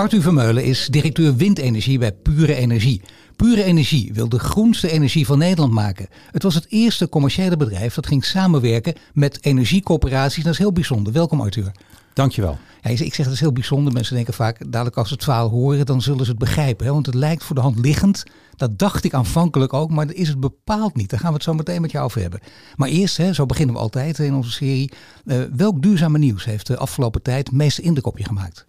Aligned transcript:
Arthur 0.00 0.22
Vermeulen 0.22 0.64
is 0.64 0.86
directeur 0.86 1.36
windenergie 1.36 1.98
bij 1.98 2.12
Pure 2.12 2.54
Energie. 2.54 3.02
Pure 3.36 3.62
Energie 3.62 4.10
wil 4.12 4.28
de 4.28 4.38
groenste 4.38 4.90
energie 4.90 5.26
van 5.26 5.38
Nederland 5.38 5.72
maken. 5.72 6.08
Het 6.30 6.42
was 6.42 6.54
het 6.54 6.66
eerste 6.68 7.08
commerciële 7.08 7.56
bedrijf 7.56 7.94
dat 7.94 8.06
ging 8.06 8.24
samenwerken 8.24 8.94
met 9.12 9.44
energiecoöperaties. 9.44 10.44
Dat 10.44 10.52
is 10.52 10.58
heel 10.58 10.72
bijzonder. 10.72 11.12
Welkom 11.12 11.40
Arthur. 11.40 11.72
Dankjewel. 12.14 12.58
Ja, 12.82 12.90
ik 12.90 13.14
zeg 13.14 13.24
dat 13.24 13.34
is 13.34 13.40
heel 13.40 13.52
bijzonder. 13.52 13.92
Mensen 13.92 14.14
denken 14.14 14.34
vaak, 14.34 14.70
dadelijk 14.70 14.96
als 14.96 15.08
ze 15.08 15.14
het 15.14 15.24
verhaal 15.24 15.48
horen, 15.48 15.86
dan 15.86 16.02
zullen 16.02 16.24
ze 16.24 16.30
het 16.30 16.40
begrijpen. 16.40 16.86
Hè? 16.86 16.92
Want 16.92 17.06
het 17.06 17.14
lijkt 17.14 17.44
voor 17.44 17.54
de 17.54 17.62
hand 17.62 17.78
liggend. 17.78 18.24
Dat 18.56 18.78
dacht 18.78 19.04
ik 19.04 19.14
aanvankelijk 19.14 19.72
ook, 19.72 19.90
maar 19.90 20.06
dat 20.06 20.16
is 20.16 20.28
het 20.28 20.40
bepaald 20.40 20.96
niet. 20.96 21.10
Daar 21.10 21.20
gaan 21.20 21.28
we 21.28 21.34
het 21.34 21.44
zo 21.44 21.54
meteen 21.54 21.80
met 21.80 21.90
jou 21.90 22.04
over 22.04 22.20
hebben. 22.20 22.40
Maar 22.76 22.88
eerst, 22.88 23.16
hè, 23.16 23.32
zo 23.32 23.46
beginnen 23.46 23.74
we 23.74 23.80
altijd 23.80 24.18
in 24.18 24.34
onze 24.34 24.50
serie. 24.50 24.92
Uh, 25.24 25.42
welk 25.56 25.82
duurzame 25.82 26.18
nieuws 26.18 26.44
heeft 26.44 26.66
de 26.66 26.76
afgelopen 26.76 27.22
tijd 27.22 27.46
het 27.46 27.56
meeste 27.56 27.82
indruk 27.82 28.06
op 28.06 28.18
je 28.18 28.24
gemaakt? 28.24 28.68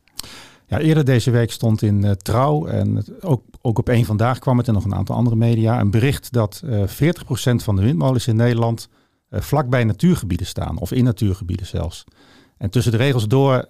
Ja, 0.71 0.79
eerder 0.79 1.05
deze 1.05 1.31
week 1.31 1.51
stond 1.51 1.81
in 1.81 2.03
uh, 2.03 2.11
Trouw 2.11 2.65
en 2.65 2.95
het, 2.95 3.23
ook, 3.23 3.43
ook 3.61 3.79
op 3.79 3.89
één 3.89 4.05
vandaag 4.05 4.39
kwam 4.39 4.57
het 4.57 4.67
en 4.67 4.73
nog 4.73 4.85
een 4.85 4.95
aantal 4.95 5.15
andere 5.15 5.35
media 5.35 5.79
een 5.79 5.91
bericht 5.91 6.31
dat 6.31 6.61
uh, 6.65 6.83
40% 6.83 6.85
van 7.55 7.75
de 7.75 7.81
windmolens 7.81 8.27
in 8.27 8.35
Nederland 8.35 8.89
uh, 9.29 9.41
vlakbij 9.41 9.83
natuurgebieden 9.83 10.47
staan 10.47 10.79
of 10.79 10.91
in 10.91 11.03
natuurgebieden 11.03 11.65
zelfs. 11.65 12.03
En 12.57 12.69
tussen 12.69 12.91
de 12.91 12.97
regels 12.97 13.27
door 13.27 13.69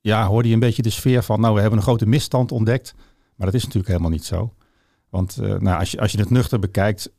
ja, 0.00 0.26
hoorde 0.26 0.48
je 0.48 0.54
een 0.54 0.60
beetje 0.60 0.82
de 0.82 0.90
sfeer 0.90 1.22
van 1.22 1.40
nou 1.40 1.54
we 1.54 1.60
hebben 1.60 1.78
een 1.78 1.84
grote 1.84 2.06
misstand 2.06 2.52
ontdekt, 2.52 2.94
maar 3.34 3.46
dat 3.46 3.56
is 3.56 3.62
natuurlijk 3.62 3.88
helemaal 3.88 4.10
niet 4.10 4.24
zo. 4.24 4.54
Want 5.10 5.36
nou, 5.36 5.78
als, 5.78 5.90
je, 5.90 6.00
als 6.00 6.12
je 6.12 6.18
het 6.18 6.30
nuchter 6.30 6.58
bekijkt, 6.58 7.12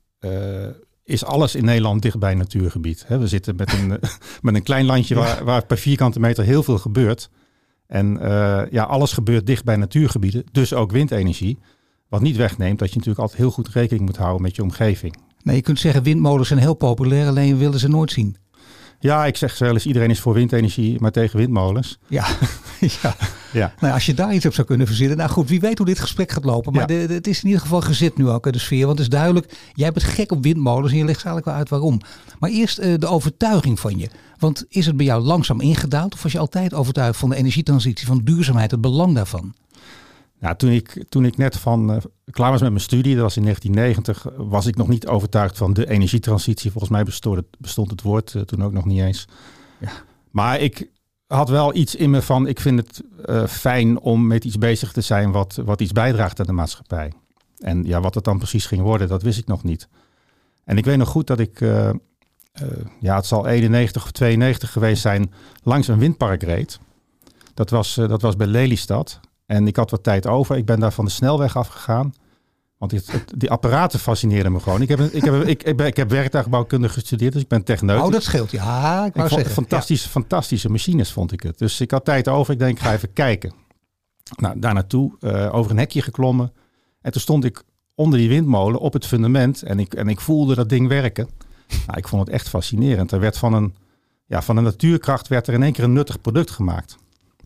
is 1.04 1.26
alles 1.26 1.56
in 1.56 1.66
Nederland 1.66 2.02
dichtbij 2.02 2.32
een 2.32 2.38
natuurgebied. 2.38 3.04
He, 3.08 3.18
we 3.18 3.28
zitten 3.28 3.56
met 3.56 3.74
een, 3.74 3.88
met 4.42 4.56
een 4.56 4.64
klein 4.64 4.86
landje 4.86 5.16
waar, 5.16 5.44
waar 5.44 5.66
per 5.66 5.78
vierkante 5.78 6.20
meter 6.20 6.44
heel 6.44 6.64
veel 6.64 6.78
gebeurt. 6.78 7.30
En 7.94 8.18
uh, 8.22 8.62
ja, 8.72 8.84
alles 8.84 9.14
gebeurt 9.14 9.46
dicht 9.46 9.64
bij 9.64 9.76
natuurgebieden, 9.76 10.44
dus 10.52 10.74
ook 10.74 10.92
windenergie. 10.92 11.60
Wat 12.10 12.22
niet 12.22 12.36
wegneemt 12.36 12.80
dat 12.80 12.90
je 12.90 12.96
natuurlijk 12.96 13.22
altijd 13.22 13.40
heel 13.40 13.52
goed 13.52 13.70
rekening 13.70 14.06
moet 14.06 14.18
houden 14.18 14.42
met 14.42 14.56
je 14.56 14.62
omgeving. 14.62 15.16
Nee, 15.44 15.56
je 15.56 15.62
kunt 15.62 15.80
zeggen 15.80 16.04
windmolens 16.04 16.48
zijn 16.48 16.60
heel 16.60 16.74
populair, 16.74 17.28
alleen 17.28 17.58
willen 17.58 17.80
ze 17.80 17.88
nooit 17.88 18.12
zien. 18.12 18.36
Ja, 19.00 19.26
ik 19.26 19.38
zeg 19.38 19.58
wel 19.58 19.74
eens, 19.74 19.86
iedereen 19.86 20.10
is 20.10 20.20
voor 20.20 20.34
windenergie, 20.34 21.00
maar 21.00 21.12
tegen 21.12 21.38
windmolens. 21.38 22.00
Ja, 22.08 22.26
ja. 23.02 23.16
ja. 23.54 23.74
Nou, 23.80 23.94
als 23.94 24.06
je 24.06 24.14
daar 24.14 24.34
iets 24.34 24.46
op 24.46 24.54
zou 24.54 24.68
kunnen 24.68 24.88
verzinnen. 24.88 25.18
Nou 25.18 25.30
goed, 25.30 25.50
wie 25.50 25.60
weet 25.60 25.78
hoe 25.78 25.88
dit 25.88 26.00
gesprek 26.00 26.32
gaat 26.32 26.44
lopen. 26.44 26.74
Maar 26.74 26.92
ja. 26.92 27.00
de, 27.00 27.08
de, 27.08 27.14
het 27.14 27.28
is 27.28 27.40
in 27.40 27.46
ieder 27.46 27.62
geval 27.62 27.82
gezet 27.82 28.18
nu 28.18 28.30
ook, 28.30 28.52
de 28.52 28.60
sfeer. 28.60 28.86
Want 28.86 28.98
het 28.98 29.08
is 29.08 29.14
duidelijk, 29.14 29.54
jij 29.74 29.92
bent 29.92 30.06
gek 30.06 30.32
op 30.32 30.44
windmolens 30.44 30.92
en 30.92 30.98
je 30.98 31.06
legt 31.06 31.26
eigenlijk 31.26 31.46
wel 31.46 31.56
uit 31.56 31.70
waarom. 31.70 32.02
Maar 32.40 32.50
eerst 32.50 32.80
uh, 32.80 32.94
de 32.98 33.08
overtuiging 33.08 33.80
van 33.80 33.98
je. 33.98 34.10
Want 34.38 34.66
is 34.70 34.86
het 34.86 34.98
bij 34.98 35.06
jou 35.06 35.22
langzaam 35.24 35.62
ingedaald? 35.62 36.14
Of 36.14 36.24
was 36.24 36.32
je 36.32 36.40
altijd 36.40 36.74
overtuigd 36.74 37.20
van 37.20 37.30
de 37.30 37.36
energietransitie, 37.36 38.08
van 38.08 38.22
duurzaamheid, 38.24 38.72
het 38.72 38.82
belang 38.82 39.16
daarvan? 39.16 39.54
Nou, 40.40 40.56
toen 40.56 40.72
ik, 40.72 41.06
toen 41.10 41.26
ik 41.26 41.38
net 41.38 41.58
van 41.58 41.92
uh, 41.92 41.98
klaar 42.32 42.52
was 42.52 42.62
met 42.62 42.70
mijn 42.70 42.84
studie, 42.84 43.14
dat 43.14 43.24
was 43.24 43.38
in 43.38 43.44
1990, 43.44 44.48
was 44.50 44.66
ik 44.66 44.76
nog 44.76 44.88
niet 44.88 45.08
overtuigd 45.08 45.58
van 45.58 45.74
de 45.74 45.90
energietransitie. 45.90 46.72
Volgens 46.72 46.92
mij 46.92 47.04
bestond 47.04 47.36
het, 47.36 47.46
bestond 47.58 47.90
het 47.92 48.02
woord 48.02 48.34
uh, 48.34 48.42
toen 48.42 48.64
ook 48.64 48.72
nog 48.72 48.86
niet 48.86 49.00
eens. 49.00 49.28
Ja. 49.80 49.92
Maar 50.32 50.60
ik 50.60 50.90
had 51.28 51.50
wel 51.50 51.76
iets 51.76 51.96
in 51.96 52.10
me 52.10 52.22
van, 52.22 52.48
ik 52.48 52.60
vind 52.60 52.80
het 52.80 53.04
uh, 53.26 53.48
fijn 53.48 54.00
om 54.00 54.28
met 54.28 54.44
iets 54.44 54.58
bezig 54.58 54.92
te 54.92 55.02
zijn 55.02 55.32
wat, 55.32 55.60
wat 55.66 55.82
iets 55.82 55.92
bijdraagt 55.92 56.40
aan 56.40 56.46
de 56.46 56.52
maatschappij. 56.52 57.12
En 57.58 57.84
ja, 57.84 58.02
wat 58.02 58.16
het 58.16 58.24
dan 58.24 58.38
precies 58.38 58.66
ging 58.66 58.82
worden, 58.82 59.08
dat 59.08 59.22
wist 59.22 59.40
ik 59.40 59.48
nog 59.48 59.64
niet. 59.64 59.88
En 60.64 60.78
ik 60.78 60.86
weet 60.86 60.98
nog 60.98 61.10
goed 61.10 61.28
dat 61.28 61.40
ik, 61.40 61.60
ja, 63.00 63.16
het 63.16 63.26
zal 63.26 63.48
91 63.48 64.04
of 64.04 64.12
92 64.12 64.72
geweest 64.72 65.02
zijn, 65.02 65.34
langs 65.64 65.88
een 65.88 66.00
windpark 66.00 66.44
reed. 66.44 66.80
Dat 67.54 67.70
was, 67.70 67.94
dat 67.94 68.22
was 68.22 68.36
bij 68.36 68.48
Lelystad. 68.48 69.20
En 69.46 69.68
ik 69.68 69.76
had 69.76 69.92
wat 69.92 70.04
tijd 70.04 70.28
over. 70.28 70.58
Ik 70.58 70.66
ben 70.66 70.80
daar 70.80 70.94
van 70.94 71.06
de 71.06 71.12
snelweg 71.12 71.58
afgegaan. 71.58 72.14
Want 72.78 72.92
het, 72.92 73.24
die 73.38 73.52
apparaten 73.52 74.00
fascineerden 74.00 74.52
me 74.52 74.60
gewoon. 74.60 74.82
Ik 74.82 74.90
heb, 74.90 75.00
ik 75.00 75.24
heb, 75.24 75.44
ik, 75.44 75.64
ik, 75.64 75.82
ik 75.82 75.98
heb 75.98 76.10
werktuigbouwkunde 76.10 76.90
gestudeerd, 76.90 77.34
dus 77.34 77.42
ik 77.42 77.48
ben 77.48 77.64
techneut. 77.64 78.02
Oh, 78.02 78.12
dat 78.12 78.24
scheelt. 78.24 78.52
Ja, 78.52 79.06
ik 79.06 79.16
ik 79.16 79.28
zeggen. 79.28 79.52
Fantastische, 79.52 80.06
ja. 80.06 80.12
fantastische 80.12 80.70
machines 80.70 81.12
vond 81.12 81.32
ik 81.32 81.44
het. 81.44 81.58
Dus 81.58 81.82
ik 81.82 81.92
had 81.92 82.06
tijd 82.06 82.28
over. 82.28 82.54
Ik 82.54 82.60
denk, 82.60 82.78
ik 82.78 82.84
ga 82.84 82.94
even 82.94 83.14
kijken. 83.14 83.54
Nou, 84.36 84.60
daar 84.60 84.74
naartoe, 84.74 85.12
uh, 85.20 85.56
over 85.56 85.72
een 85.72 85.78
hekje 85.78 86.02
geklommen. 86.02 86.54
En 87.02 87.12
toen 87.12 87.22
stond 87.22 87.44
ik 87.44 87.64
onder 87.96 88.20
die 88.20 88.30
windmolen 88.30 88.80
op 88.80 88.94
het 88.94 89.06
fundament. 89.06 89.62
En 89.62 89.80
ik, 89.80 89.94
en 89.94 90.08
ik 90.08 90.20
voelde 90.20 90.56
dat 90.56 90.70
ding 90.70 90.88
werken. 90.88 91.30
Nou, 91.86 91.98
ik 91.98 92.08
vond 92.08 92.26
het 92.26 92.34
echt 92.34 92.50
fascinerend. 92.50 93.12
Er 93.12 93.20
werd 93.20 93.38
van 93.38 93.54
een, 93.54 93.76
ja, 94.26 94.42
van 94.42 94.58
een 94.58 94.64
natuurkracht 94.64 95.28
werd 95.28 95.48
er 95.48 95.54
in 95.54 95.64
één 95.64 95.74
keer 95.74 95.84
een 95.84 95.94
nuttig 95.94 96.22
product 96.22 96.52
gemaakt. 96.52 96.98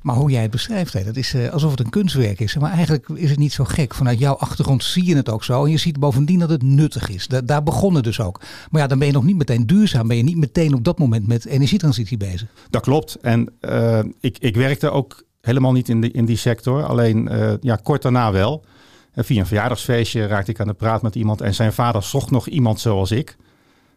Maar 0.07 0.15
hoe 0.15 0.31
jij 0.31 0.41
het 0.41 0.51
beschrijft, 0.51 0.93
hè, 0.93 1.03
dat 1.03 1.15
is 1.15 1.33
uh, 1.33 1.49
alsof 1.49 1.71
het 1.71 1.79
een 1.79 1.89
kunstwerk 1.89 2.39
is. 2.39 2.57
Maar 2.57 2.71
eigenlijk 2.71 3.09
is 3.09 3.29
het 3.29 3.39
niet 3.39 3.53
zo 3.53 3.63
gek. 3.63 3.93
Vanuit 3.93 4.19
jouw 4.19 4.33
achtergrond 4.33 4.83
zie 4.83 5.05
je 5.05 5.15
het 5.15 5.29
ook 5.29 5.43
zo. 5.43 5.65
En 5.65 5.71
je 5.71 5.77
ziet 5.77 5.99
bovendien 5.99 6.39
dat 6.39 6.49
het 6.49 6.63
nuttig 6.63 7.09
is. 7.09 7.27
Da 7.27 7.41
daar 7.41 7.63
begon 7.63 7.95
het 7.95 8.03
dus 8.03 8.19
ook. 8.19 8.41
Maar 8.69 8.81
ja, 8.81 8.87
dan 8.87 8.97
ben 8.97 9.07
je 9.07 9.13
nog 9.13 9.23
niet 9.23 9.37
meteen 9.37 9.67
duurzaam. 9.67 10.07
Ben 10.07 10.17
je 10.17 10.23
niet 10.23 10.37
meteen 10.37 10.73
op 10.73 10.83
dat 10.83 10.99
moment 10.99 11.27
met 11.27 11.45
energietransitie 11.45 12.17
bezig. 12.17 12.47
Dat 12.69 12.81
klopt. 12.81 13.15
En 13.15 13.53
uh, 13.61 13.99
ik, 14.19 14.37
ik 14.37 14.55
werkte 14.55 14.89
ook 14.89 15.23
helemaal 15.41 15.71
niet 15.71 15.89
in, 15.89 16.11
in 16.13 16.25
die 16.25 16.37
sector. 16.37 16.85
Alleen 16.85 17.29
uh, 17.31 17.53
ja, 17.61 17.75
kort 17.75 18.01
daarna 18.01 18.31
wel. 18.31 18.65
En 19.11 19.25
via 19.25 19.39
een 19.39 19.47
verjaardagsfeestje 19.47 20.27
raakte 20.27 20.51
ik 20.51 20.59
aan 20.59 20.67
de 20.67 20.73
praat 20.73 21.01
met 21.01 21.15
iemand. 21.15 21.41
En 21.41 21.55
zijn 21.55 21.73
vader 21.73 22.03
zocht 22.03 22.31
nog 22.31 22.47
iemand 22.47 22.79
zoals 22.79 23.11
ik. 23.11 23.37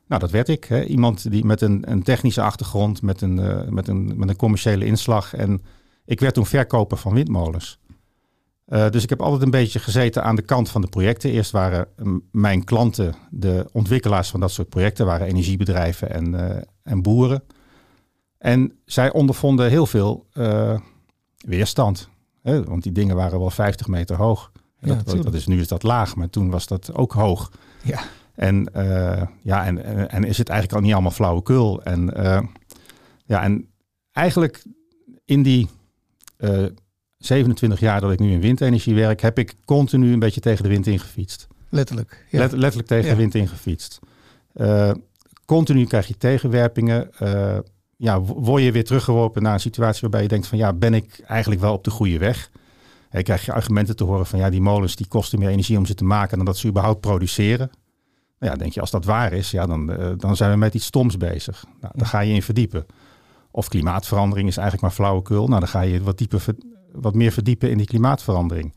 Nou, 0.06 0.20
dat 0.20 0.30
werd 0.30 0.48
ik. 0.48 0.64
Hè. 0.64 0.84
Iemand 0.84 1.30
die 1.30 1.44
met 1.44 1.60
een, 1.60 1.82
een 1.90 2.02
technische 2.02 2.42
achtergrond, 2.42 3.02
met 3.02 3.20
een, 3.20 3.64
met, 3.74 3.88
een, 3.88 4.12
met 4.16 4.28
een 4.28 4.36
commerciële 4.36 4.84
inslag. 4.84 5.34
En 5.34 5.60
ik 6.10 6.20
werd 6.20 6.34
toen 6.34 6.46
verkoper 6.46 6.96
van 6.96 7.14
windmolens. 7.14 7.78
Uh, 8.66 8.88
dus 8.88 9.02
ik 9.02 9.08
heb 9.08 9.20
altijd 9.22 9.42
een 9.42 9.50
beetje 9.50 9.78
gezeten 9.78 10.24
aan 10.24 10.36
de 10.36 10.42
kant 10.42 10.70
van 10.70 10.80
de 10.80 10.86
projecten. 10.86 11.30
Eerst 11.30 11.50
waren 11.50 11.88
mijn 12.30 12.64
klanten, 12.64 13.14
de 13.30 13.66
ontwikkelaars 13.72 14.30
van 14.30 14.40
dat 14.40 14.50
soort 14.50 14.68
projecten, 14.68 15.06
waren 15.06 15.26
energiebedrijven 15.26 16.10
en, 16.10 16.32
uh, 16.32 16.56
en 16.82 17.02
boeren. 17.02 17.42
En 18.38 18.72
zij 18.84 19.12
ondervonden 19.12 19.70
heel 19.70 19.86
veel 19.86 20.26
uh, 20.32 20.78
weerstand. 21.36 22.08
Hè? 22.42 22.64
Want 22.64 22.82
die 22.82 22.92
dingen 22.92 23.16
waren 23.16 23.38
wel 23.38 23.50
50 23.50 23.86
meter 23.86 24.16
hoog. 24.16 24.52
Ja, 24.78 24.94
dat, 25.04 25.22
dat, 25.22 25.34
is, 25.34 25.46
nu 25.46 25.60
is 25.60 25.68
dat 25.68 25.82
laag, 25.82 26.16
maar 26.16 26.30
toen 26.30 26.50
was 26.50 26.66
dat 26.66 26.94
ook 26.94 27.12
hoog. 27.12 27.50
Ja. 27.82 28.00
En, 28.34 28.68
ja, 29.42 29.66
en, 29.66 29.84
en, 29.84 30.10
en, 30.10 30.24
is 30.24 30.38
het 30.38 30.48
eigenlijk 30.48 30.78
al 30.78 30.84
niet 30.84 30.94
allemaal 30.94 31.10
flauwekul. 31.10 31.82
En, 31.82 32.10
ja, 33.24 33.42
en 33.42 33.68
eigenlijk 34.12 34.64
in 35.24 35.42
die 35.42 35.68
uh, 36.40 36.64
27 37.18 37.80
jaar 37.80 38.00
dat 38.00 38.12
ik 38.12 38.18
nu 38.18 38.32
in 38.32 38.40
windenergie 38.40 38.94
werk, 38.94 39.20
heb 39.20 39.38
ik 39.38 39.54
continu 39.64 40.12
een 40.12 40.18
beetje 40.18 40.40
tegen 40.40 40.62
de 40.62 40.68
wind 40.68 40.86
ingefietst. 40.86 41.46
Letterlijk. 41.68 42.26
Ja. 42.30 42.38
Let, 42.38 42.52
letterlijk 42.52 42.88
tegen 42.88 43.04
ja. 43.04 43.10
de 43.10 43.16
wind 43.16 43.34
ingefietst. 43.34 43.98
Uh, 44.54 44.90
continu 45.44 45.84
krijg 45.86 46.06
je 46.06 46.16
tegenwerpingen. 46.16 47.10
Uh, 47.22 47.58
ja, 47.96 48.20
word 48.20 48.62
je 48.62 48.72
weer 48.72 48.84
teruggeworpen 48.84 49.42
naar 49.42 49.52
een 49.52 49.60
situatie 49.60 50.00
waarbij 50.00 50.22
je 50.22 50.28
denkt 50.28 50.46
van 50.46 50.58
ja, 50.58 50.72
ben 50.72 50.94
ik 50.94 51.20
eigenlijk 51.26 51.60
wel 51.60 51.72
op 51.72 51.84
de 51.84 51.90
goede 51.90 52.18
weg? 52.18 52.50
Je 53.10 53.22
krijg 53.22 53.44
je 53.44 53.52
argumenten 53.52 53.96
te 53.96 54.04
horen 54.04 54.26
van 54.26 54.38
ja, 54.38 54.50
die 54.50 54.60
molens 54.60 54.96
die 54.96 55.06
kosten 55.06 55.38
meer 55.38 55.48
energie 55.48 55.78
om 55.78 55.86
ze 55.86 55.94
te 55.94 56.04
maken 56.04 56.36
dan 56.36 56.46
dat 56.46 56.56
ze 56.56 56.68
überhaupt 56.68 57.00
produceren. 57.00 57.70
Nou 58.38 58.52
ja, 58.52 58.58
denk 58.58 58.72
je, 58.72 58.80
als 58.80 58.90
dat 58.90 59.04
waar 59.04 59.32
is, 59.32 59.50
ja, 59.50 59.66
dan, 59.66 59.90
uh, 59.90 60.12
dan 60.16 60.36
zijn 60.36 60.50
we 60.50 60.56
met 60.56 60.74
iets 60.74 60.86
stoms 60.86 61.16
bezig. 61.16 61.64
Nou, 61.80 61.92
daar 61.96 62.06
ga 62.06 62.20
je 62.20 62.34
in 62.34 62.42
verdiepen. 62.42 62.86
Of 63.50 63.68
klimaatverandering 63.68 64.48
is 64.48 64.56
eigenlijk 64.56 64.86
maar 64.86 65.06
flauwekul. 65.06 65.46
Nou, 65.46 65.60
dan 65.60 65.68
ga 65.68 65.80
je 65.80 66.02
wat, 66.02 66.18
dieper, 66.18 66.44
wat 66.92 67.14
meer 67.14 67.32
verdiepen 67.32 67.70
in 67.70 67.76
die 67.76 67.86
klimaatverandering. 67.86 68.74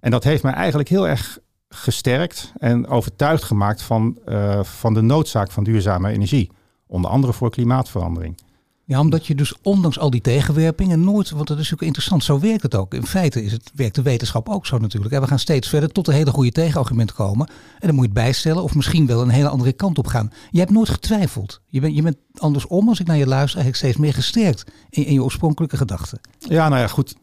En 0.00 0.10
dat 0.10 0.24
heeft 0.24 0.42
mij 0.42 0.52
eigenlijk 0.52 0.88
heel 0.88 1.08
erg 1.08 1.38
gesterkt 1.68 2.52
en 2.58 2.86
overtuigd 2.86 3.42
gemaakt 3.42 3.82
van, 3.82 4.18
uh, 4.28 4.62
van 4.62 4.94
de 4.94 5.00
noodzaak 5.00 5.50
van 5.50 5.64
duurzame 5.64 6.10
energie. 6.10 6.50
Onder 6.86 7.10
andere 7.10 7.32
voor 7.32 7.50
klimaatverandering. 7.50 8.38
Ja, 8.88 9.00
omdat 9.00 9.26
je 9.26 9.34
dus 9.34 9.54
ondanks 9.62 9.98
al 9.98 10.10
die 10.10 10.20
tegenwerpingen 10.20 11.04
nooit, 11.04 11.30
want 11.30 11.46
dat 11.46 11.58
is 11.58 11.70
natuurlijk 11.70 11.82
interessant, 11.82 12.24
zo 12.24 12.38
werkt 12.40 12.62
het 12.62 12.74
ook. 12.74 12.94
In 12.94 13.06
feite 13.06 13.44
is 13.44 13.52
het, 13.52 13.70
werkt 13.74 13.94
de 13.94 14.02
wetenschap 14.02 14.48
ook 14.48 14.66
zo 14.66 14.78
natuurlijk. 14.78 15.14
En 15.14 15.20
we 15.20 15.26
gaan 15.26 15.38
steeds 15.38 15.68
verder 15.68 15.92
tot 15.92 16.08
een 16.08 16.14
hele 16.14 16.30
goede 16.30 16.52
tegenargument 16.52 17.12
komen. 17.12 17.46
En 17.78 17.86
dan 17.86 17.94
moet 17.94 18.04
je 18.04 18.10
het 18.10 18.20
bijstellen 18.20 18.62
of 18.62 18.74
misschien 18.74 19.06
wel 19.06 19.22
een 19.22 19.28
hele 19.28 19.48
andere 19.48 19.72
kant 19.72 19.98
op 19.98 20.06
gaan. 20.06 20.32
Je 20.50 20.58
hebt 20.58 20.70
nooit 20.70 20.88
getwijfeld. 20.88 21.60
Je 21.66 21.80
bent, 21.80 21.96
je 21.96 22.02
bent 22.02 22.16
andersom, 22.34 22.88
als 22.88 23.00
ik 23.00 23.06
naar 23.06 23.16
je 23.16 23.26
luister, 23.26 23.60
eigenlijk 23.60 23.76
steeds 23.76 23.96
meer 23.96 24.14
gesterkt 24.14 24.72
in, 24.90 25.04
in 25.04 25.12
je 25.12 25.22
oorspronkelijke 25.22 25.76
gedachten. 25.76 26.20
Ja, 26.38 26.68
nou 26.68 26.80
ja, 26.80 26.88
goed. 26.88 27.14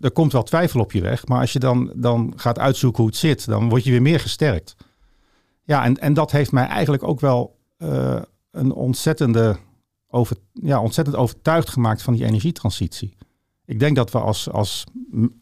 Er 0.00 0.10
komt 0.10 0.32
wel 0.32 0.42
twijfel 0.42 0.80
op 0.80 0.92
je 0.92 1.00
weg. 1.00 1.26
Maar 1.26 1.40
als 1.40 1.52
je 1.52 1.58
dan, 1.58 1.92
dan 1.94 2.32
gaat 2.36 2.58
uitzoeken 2.58 3.02
hoe 3.02 3.10
het 3.10 3.20
zit, 3.20 3.46
dan 3.46 3.68
word 3.68 3.84
je 3.84 3.90
weer 3.90 4.02
meer 4.02 4.20
gesterkt. 4.20 4.76
Ja, 5.64 5.84
en, 5.84 5.98
en 5.98 6.14
dat 6.14 6.30
heeft 6.30 6.52
mij 6.52 6.66
eigenlijk 6.66 7.02
ook 7.02 7.20
wel 7.20 7.58
uh, 7.78 8.20
een 8.50 8.72
ontzettende 8.72 9.56
over, 10.16 10.36
ja, 10.52 10.80
ontzettend 10.80 11.16
overtuigd 11.16 11.68
gemaakt 11.68 12.02
van 12.02 12.14
die 12.14 12.24
energietransitie. 12.24 13.16
Ik 13.64 13.78
denk 13.78 13.96
dat 13.96 14.10
we 14.10 14.18
als, 14.18 14.50
als, 14.50 14.84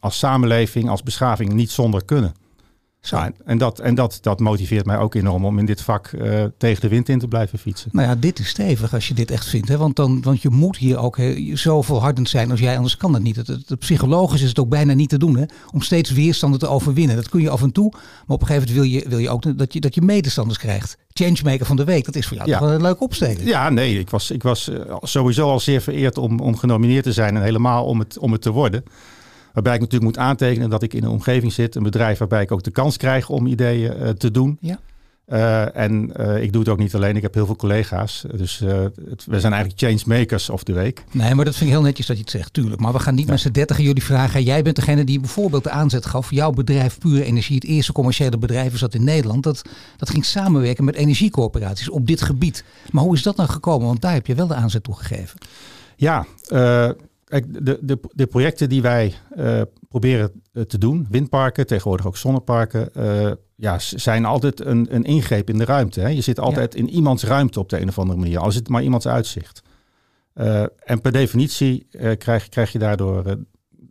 als 0.00 0.18
samenleving, 0.18 0.88
als 0.88 1.02
beschaving 1.02 1.52
niet 1.52 1.70
zonder 1.70 2.04
kunnen. 2.04 2.34
Ja, 3.10 3.32
en 3.44 3.58
dat, 3.58 3.78
en 3.78 3.94
dat, 3.94 4.18
dat 4.20 4.40
motiveert 4.40 4.86
mij 4.86 4.98
ook 4.98 5.14
enorm 5.14 5.44
om 5.44 5.58
in 5.58 5.66
dit 5.66 5.80
vak 5.80 6.10
uh, 6.12 6.44
tegen 6.58 6.80
de 6.80 6.88
wind 6.88 7.08
in 7.08 7.18
te 7.18 7.28
blijven 7.28 7.58
fietsen. 7.58 7.90
Nou 7.92 8.08
ja, 8.08 8.14
dit 8.14 8.38
is 8.38 8.48
stevig 8.48 8.94
als 8.94 9.08
je 9.08 9.14
dit 9.14 9.30
echt 9.30 9.46
vindt. 9.46 9.68
Hè? 9.68 9.76
Want, 9.76 9.96
dan, 9.96 10.22
want 10.22 10.42
je 10.42 10.50
moet 10.50 10.76
hier 10.76 10.98
ook 10.98 11.16
he, 11.16 11.56
zo 11.56 11.82
volhardend 11.82 12.28
zijn 12.28 12.50
als 12.50 12.60
jij, 12.60 12.76
anders 12.76 12.96
kan 12.96 13.12
dat 13.12 13.22
niet. 13.22 13.36
Het, 13.36 13.46
het, 13.46 13.78
psychologisch 13.78 14.42
is 14.42 14.48
het 14.48 14.58
ook 14.58 14.68
bijna 14.68 14.92
niet 14.92 15.08
te 15.08 15.18
doen 15.18 15.36
hè? 15.36 15.44
om 15.72 15.82
steeds 15.82 16.10
weerstanden 16.10 16.60
te 16.60 16.68
overwinnen. 16.68 17.16
Dat 17.16 17.28
kun 17.28 17.40
je 17.40 17.50
af 17.50 17.62
en 17.62 17.72
toe, 17.72 17.90
maar 17.92 18.36
op 18.36 18.40
een 18.40 18.46
gegeven 18.46 18.74
moment 18.74 18.90
wil 18.90 19.00
je, 19.00 19.08
wil 19.08 19.18
je 19.18 19.30
ook 19.30 19.58
dat 19.58 19.72
je, 19.72 19.80
dat 19.80 19.94
je 19.94 20.02
medestanders 20.02 20.58
krijgt. 20.58 20.96
Changemaker 21.12 21.66
van 21.66 21.76
de 21.76 21.84
week, 21.84 22.04
dat 22.04 22.16
is 22.16 22.26
voor 22.26 22.36
jou 22.36 22.48
ja. 22.48 22.58
toch 22.58 22.66
wel 22.66 22.76
een 22.76 22.82
leuk 22.82 23.00
opsteken. 23.00 23.46
Ja, 23.46 23.70
nee, 23.70 23.98
ik 23.98 24.10
was, 24.10 24.30
ik 24.30 24.42
was 24.42 24.68
eh, 24.68 24.96
sowieso 25.00 25.50
al 25.50 25.60
zeer 25.60 25.80
vereerd 25.80 26.18
om, 26.18 26.40
om 26.40 26.56
genomineerd 26.56 27.04
te 27.04 27.12
zijn 27.12 27.36
en 27.36 27.42
helemaal 27.42 27.84
om 27.84 27.98
het, 27.98 28.18
om 28.18 28.32
het 28.32 28.42
te 28.42 28.50
worden. 28.50 28.84
Waarbij 29.54 29.74
ik 29.74 29.80
natuurlijk 29.80 30.10
moet 30.16 30.24
aantekenen 30.24 30.70
dat 30.70 30.82
ik 30.82 30.94
in 30.94 31.04
een 31.04 31.10
omgeving 31.10 31.52
zit, 31.52 31.74
een 31.74 31.82
bedrijf 31.82 32.18
waarbij 32.18 32.42
ik 32.42 32.52
ook 32.52 32.62
de 32.62 32.70
kans 32.70 32.96
krijg 32.96 33.28
om 33.28 33.46
ideeën 33.46 33.96
uh, 33.96 34.08
te 34.08 34.30
doen. 34.30 34.58
Ja. 34.60 34.78
Uh, 35.28 35.76
en 35.76 36.12
uh, 36.20 36.42
ik 36.42 36.52
doe 36.52 36.60
het 36.60 36.70
ook 36.70 36.78
niet 36.78 36.94
alleen, 36.94 37.16
ik 37.16 37.22
heb 37.22 37.34
heel 37.34 37.46
veel 37.46 37.56
collega's. 37.56 38.24
Dus 38.34 38.58
het, 38.58 39.24
we 39.26 39.40
zijn 39.40 39.52
eigenlijk 39.52 39.82
changemakers 39.82 40.50
of 40.50 40.62
de 40.62 40.72
week. 40.72 41.04
Nee, 41.10 41.34
maar 41.34 41.44
dat 41.44 41.54
vind 41.56 41.70
ik 41.70 41.76
heel 41.76 41.84
netjes 41.84 42.06
dat 42.06 42.16
je 42.16 42.22
het 42.22 42.30
zegt, 42.30 42.52
tuurlijk. 42.52 42.80
Maar 42.80 42.92
we 42.92 42.98
gaan 42.98 43.14
niet 43.14 43.26
ja. 43.26 43.30
met 43.30 43.40
z'n 43.40 43.50
dertigen 43.50 43.84
jullie 43.84 44.02
vragen. 44.02 44.42
Jij 44.42 44.62
bent 44.62 44.76
degene 44.76 45.04
die 45.04 45.20
bijvoorbeeld 45.20 45.64
de 45.64 45.70
aanzet 45.70 46.06
gaf. 46.06 46.30
Jouw 46.30 46.50
bedrijf 46.50 46.98
Pure 46.98 47.24
Energie, 47.24 47.54
het 47.54 47.64
eerste 47.64 47.92
commerciële 47.92 48.38
bedrijf 48.38 48.74
is 48.74 48.80
dat 48.80 48.94
in 48.94 49.04
Nederland. 49.04 49.42
Dat, 49.42 49.62
dat 49.96 50.10
ging 50.10 50.24
samenwerken 50.24 50.84
met 50.84 50.94
energiecoöperaties 50.94 51.88
op 51.90 52.06
dit 52.06 52.22
gebied. 52.22 52.64
Maar 52.90 53.02
hoe 53.02 53.14
is 53.14 53.22
dat 53.22 53.36
nou 53.36 53.48
gekomen? 53.48 53.86
Want 53.86 54.00
daar 54.00 54.12
heb 54.12 54.26
je 54.26 54.34
wel 54.34 54.46
de 54.46 54.54
aanzet 54.54 54.84
toe 54.84 54.94
gegeven. 54.94 55.38
Ja, 55.96 56.26
de, 57.24 57.78
de, 57.82 58.00
de 58.12 58.26
projecten 58.26 58.68
die 58.68 58.82
wij 58.82 59.14
uh, 59.36 59.62
proberen 59.88 60.42
te 60.66 60.78
doen, 60.78 61.06
windparken, 61.10 61.66
tegenwoordig 61.66 62.06
ook 62.06 62.16
zonneparken, 62.16 62.90
uh, 62.96 63.32
ja, 63.54 63.78
zijn 63.78 64.24
altijd 64.24 64.60
een, 64.60 64.94
een 64.94 65.04
ingreep 65.04 65.48
in 65.48 65.58
de 65.58 65.64
ruimte. 65.64 66.00
Hè? 66.00 66.08
Je 66.08 66.20
zit 66.20 66.40
altijd 66.40 66.74
ja. 66.74 66.78
in 66.78 66.88
iemands 66.88 67.24
ruimte 67.24 67.60
op 67.60 67.68
de 67.68 67.80
een 67.80 67.88
of 67.88 67.98
andere 67.98 68.18
manier, 68.18 68.38
als 68.38 68.54
het 68.54 68.68
maar 68.68 68.82
iemands 68.82 69.08
uitzicht. 69.08 69.62
Uh, 70.34 70.62
en 70.84 71.00
per 71.00 71.12
definitie 71.12 71.86
krijg, 72.18 72.48
krijg 72.48 72.72
je 72.72 72.78
daardoor 72.78 73.38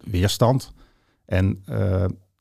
weerstand. 0.04 0.72
En 1.26 1.64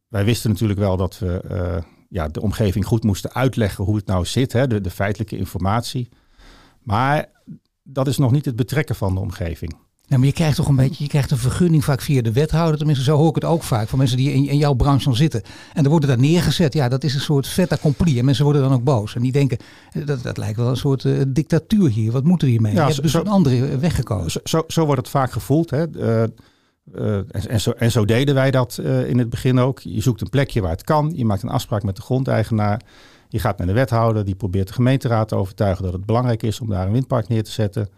wij 0.08 0.24
wisten 0.24 0.50
natuurlijk 0.50 0.78
wel 0.78 0.96
dat 0.96 1.18
we 1.18 1.82
ja, 2.08 2.28
de 2.28 2.40
omgeving 2.42 2.84
goed 2.84 3.04
moesten 3.04 3.34
uitleggen 3.34 3.84
hoe 3.84 3.96
het 3.96 4.06
nou 4.06 4.24
zit, 4.24 4.52
hè? 4.52 4.66
De, 4.66 4.80
de 4.80 4.90
feitelijke 4.90 5.36
informatie. 5.36 6.08
Maar 6.82 7.30
dat 7.82 8.06
is 8.06 8.18
nog 8.18 8.32
niet 8.32 8.44
het 8.44 8.56
betrekken 8.56 8.94
van 8.94 9.14
de 9.14 9.20
omgeving. 9.20 9.76
Ja, 10.12 10.18
maar 10.18 10.26
je 10.26 10.32
krijgt 10.32 10.56
toch 10.56 10.68
een 10.68 10.76
beetje, 10.76 11.02
je 11.02 11.08
krijgt 11.08 11.30
een 11.30 11.38
vergunning 11.38 11.84
vaak 11.84 12.00
via 12.00 12.22
de 12.22 12.32
wethouder. 12.32 12.76
Tenminste, 12.76 13.04
zo 13.04 13.16
hoor 13.16 13.28
ik 13.28 13.34
het 13.34 13.44
ook 13.44 13.62
vaak 13.62 13.88
van 13.88 13.98
mensen 13.98 14.16
die 14.16 14.32
in, 14.32 14.48
in 14.48 14.56
jouw 14.56 14.74
branche 14.74 15.04
dan 15.04 15.16
zitten. 15.16 15.42
En 15.72 15.84
er 15.84 15.90
worden 15.90 16.08
daar 16.08 16.18
neergezet. 16.18 16.72
Ja, 16.72 16.88
dat 16.88 17.04
is 17.04 17.14
een 17.14 17.20
soort 17.20 17.46
fait 17.46 17.72
accompli. 17.72 18.18
En 18.18 18.24
mensen 18.24 18.44
worden 18.44 18.62
dan 18.62 18.72
ook 18.72 18.84
boos. 18.84 19.14
En 19.14 19.22
die 19.22 19.32
denken, 19.32 19.58
dat, 20.04 20.22
dat 20.22 20.36
lijkt 20.36 20.56
wel 20.56 20.68
een 20.68 20.76
soort 20.76 21.04
uh, 21.04 21.22
dictatuur 21.28 21.90
hier. 21.90 22.12
Wat 22.12 22.24
moeten 22.24 22.46
we 22.46 22.52
hiermee? 22.52 22.72
Ja, 22.72 22.80
je 22.80 22.86
hebt 22.86 23.02
dus 23.02 23.12
zo, 23.12 23.20
een 23.20 23.28
andere 23.28 23.78
weg 23.78 23.94
gekozen. 23.94 24.40
Zo, 24.44 24.64
zo, 24.68 24.84
wordt 24.84 25.00
het 25.00 25.10
vaak 25.10 25.32
gevoeld. 25.32 25.70
Hè? 25.70 25.84
Uh, 25.88 26.22
uh, 26.94 27.16
en, 27.16 27.48
en, 27.48 27.60
zo, 27.60 27.70
en 27.70 27.90
zo 27.90 28.04
deden 28.04 28.34
wij 28.34 28.50
dat 28.50 28.78
in 29.06 29.18
het 29.18 29.30
begin 29.30 29.58
ook. 29.58 29.80
Je 29.80 30.02
zoekt 30.02 30.20
een 30.20 30.30
plekje 30.30 30.60
waar 30.60 30.70
het 30.70 30.84
kan. 30.84 31.12
Je 31.14 31.24
maakt 31.24 31.42
een 31.42 31.48
afspraak 31.48 31.82
met 31.82 31.96
de 31.96 32.02
grondeigenaar. 32.02 32.82
Je 33.28 33.38
gaat 33.38 33.58
naar 33.58 33.66
de 33.66 33.72
wethouder. 33.72 34.24
Die 34.24 34.34
probeert 34.34 34.68
de 34.68 34.74
gemeenteraad 34.74 35.28
te 35.28 35.36
overtuigen 35.36 35.84
dat 35.84 35.92
het 35.92 36.06
belangrijk 36.06 36.42
is 36.42 36.60
om 36.60 36.68
daar 36.68 36.86
een 36.86 36.92
windpark 36.92 37.28
neer 37.28 37.44
te 37.44 37.50
zetten. 37.50 37.88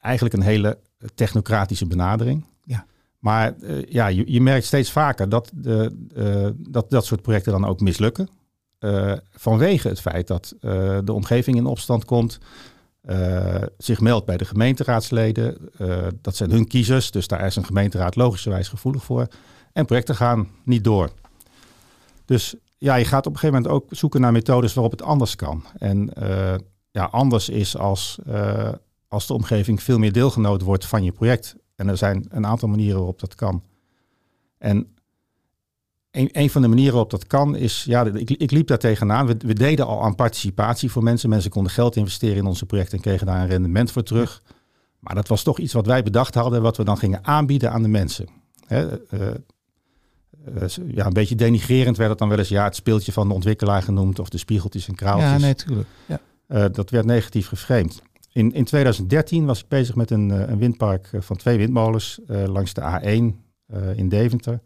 Eigenlijk 0.00 0.34
een 0.34 0.42
hele 0.42 0.78
technocratische 1.14 1.86
benadering. 1.86 2.44
Ja. 2.64 2.86
Maar 3.18 3.54
uh, 3.60 3.84
ja, 3.84 4.06
je, 4.06 4.32
je, 4.32 4.40
merkt 4.40 4.66
steeds 4.66 4.90
vaker 4.90 5.28
dat, 5.28 5.50
de, 5.54 5.96
uh, 6.16 6.46
dat 6.70 6.90
dat 6.90 7.04
soort 7.04 7.22
projecten 7.22 7.52
dan 7.52 7.64
ook 7.64 7.80
mislukken. 7.80 8.28
Uh, 8.80 9.12
vanwege 9.30 9.88
het 9.88 10.00
feit 10.00 10.26
dat 10.26 10.54
de 11.04 11.12
omgeving 11.12 11.56
in 11.56 11.66
opstand 11.66 12.04
komt, 12.04 12.38
zich 13.78 14.00
meldt 14.00 14.26
bij 14.26 14.36
de 14.36 14.44
gemeenteraadsleden. 14.44 15.70
dat 16.20 16.36
zijn 16.36 16.50
hun 16.50 16.66
kiezers, 16.66 17.10
dus 17.10 17.26
daar 17.26 17.46
is 17.46 17.56
een 17.56 17.64
gemeenteraad 17.64 18.16
logischerwijs 18.16 18.68
gevoelig 18.68 19.04
voor. 19.04 19.26
En 19.72 19.84
projecten 19.84 20.16
gaan 20.16 20.48
niet 20.64 20.84
door. 20.84 21.10
Dus 22.24 22.54
ja, 22.78 22.94
je 22.94 23.04
gaat 23.04 23.26
op 23.26 23.32
een 23.32 23.38
gegeven 23.38 23.62
moment 23.62 23.82
ook 23.82 23.88
zoeken 23.90 24.20
naar 24.20 24.32
methodes 24.32 24.74
waarop 24.74 24.92
het 24.92 25.02
anders 25.02 25.36
kan. 25.36 25.64
En 25.78 26.10
ja, 26.90 27.04
anders 27.04 27.48
is 27.48 27.76
als 27.76 28.18
als 29.10 29.26
de 29.26 29.32
omgeving 29.32 29.82
veel 29.82 29.98
meer 29.98 30.12
deelgenoot 30.12 30.62
wordt 30.62 30.86
van 30.86 31.04
je 31.04 31.12
project. 31.12 31.56
En 31.76 31.88
er 31.88 31.96
zijn 31.96 32.26
een 32.28 32.46
aantal 32.46 32.68
manieren 32.68 32.96
waarop 32.96 33.20
dat 33.20 33.34
kan. 33.34 33.62
En 34.58 34.94
een, 36.10 36.28
een 36.32 36.50
van 36.50 36.62
de 36.62 36.68
manieren 36.68 36.92
waarop 36.92 37.10
dat 37.10 37.26
kan 37.26 37.56
is, 37.56 37.84
ja, 37.84 38.04
ik, 38.04 38.30
ik 38.30 38.50
liep 38.50 38.66
daar 38.66 38.78
tegenaan. 38.78 39.26
We, 39.26 39.36
we, 39.38 39.54
deden 39.54 39.86
al 39.86 40.02
aan 40.02 40.14
participatie 40.14 40.90
voor 40.90 41.02
mensen. 41.02 41.28
Mensen 41.28 41.50
konden 41.50 41.72
geld 41.72 41.96
investeren 41.96 42.36
in 42.36 42.46
onze 42.46 42.66
projecten 42.66 42.96
en 42.96 43.02
kregen 43.02 43.26
daar 43.26 43.40
een 43.40 43.48
rendement 43.48 43.92
voor 43.92 44.02
terug. 44.02 44.42
Maar 44.98 45.14
dat 45.14 45.28
was 45.28 45.42
toch 45.42 45.58
iets 45.58 45.72
wat 45.72 45.86
wij 45.86 46.02
bedacht 46.02 46.34
hadden, 46.34 46.62
wat 46.62 46.76
we 46.76 46.84
dan 46.84 46.98
gingen 46.98 47.24
aanbieden 47.24 47.72
aan 47.72 47.82
de 47.82 47.88
mensen. 47.88 48.28
Hè, 48.66 48.88
uh, 48.90 49.20
uh, 50.54 50.68
ja, 50.94 51.06
een 51.06 51.12
beetje 51.12 51.34
denigrerend 51.34 51.96
werd 51.96 52.10
het 52.10 52.18
dan 52.18 52.28
wel 52.28 52.38
eens, 52.38 52.48
ja, 52.48 52.64
het 52.64 52.76
speeltje 52.76 53.12
van 53.12 53.28
de 53.28 53.34
ontwikkelaar 53.34 53.82
genoemd 53.82 54.18
of 54.18 54.28
de 54.28 54.38
spiegeltjes 54.38 54.88
en 54.88 54.94
kraaltjes. 54.94 55.30
Ja, 55.30 55.38
natuurlijk. 55.38 55.88
Ja. 56.06 56.20
Uh, 56.48 56.64
dat 56.72 56.90
werd 56.90 57.06
negatief 57.06 57.48
geframed. 57.48 58.02
In, 58.32 58.52
in 58.52 58.64
2013 58.64 59.46
was 59.46 59.60
ik 59.60 59.68
bezig 59.68 59.94
met 59.94 60.10
een, 60.10 60.30
eh, 60.30 60.48
een 60.48 60.58
windpark 60.58 61.08
eh, 61.12 61.20
van 61.20 61.36
twee 61.36 61.58
windmolens 61.58 62.20
uh, 62.26 62.46
langs 62.46 62.74
de 62.74 62.80
A1 62.80 63.36
uh, 63.74 63.98
in 63.98 64.08
Deventer. 64.08 64.60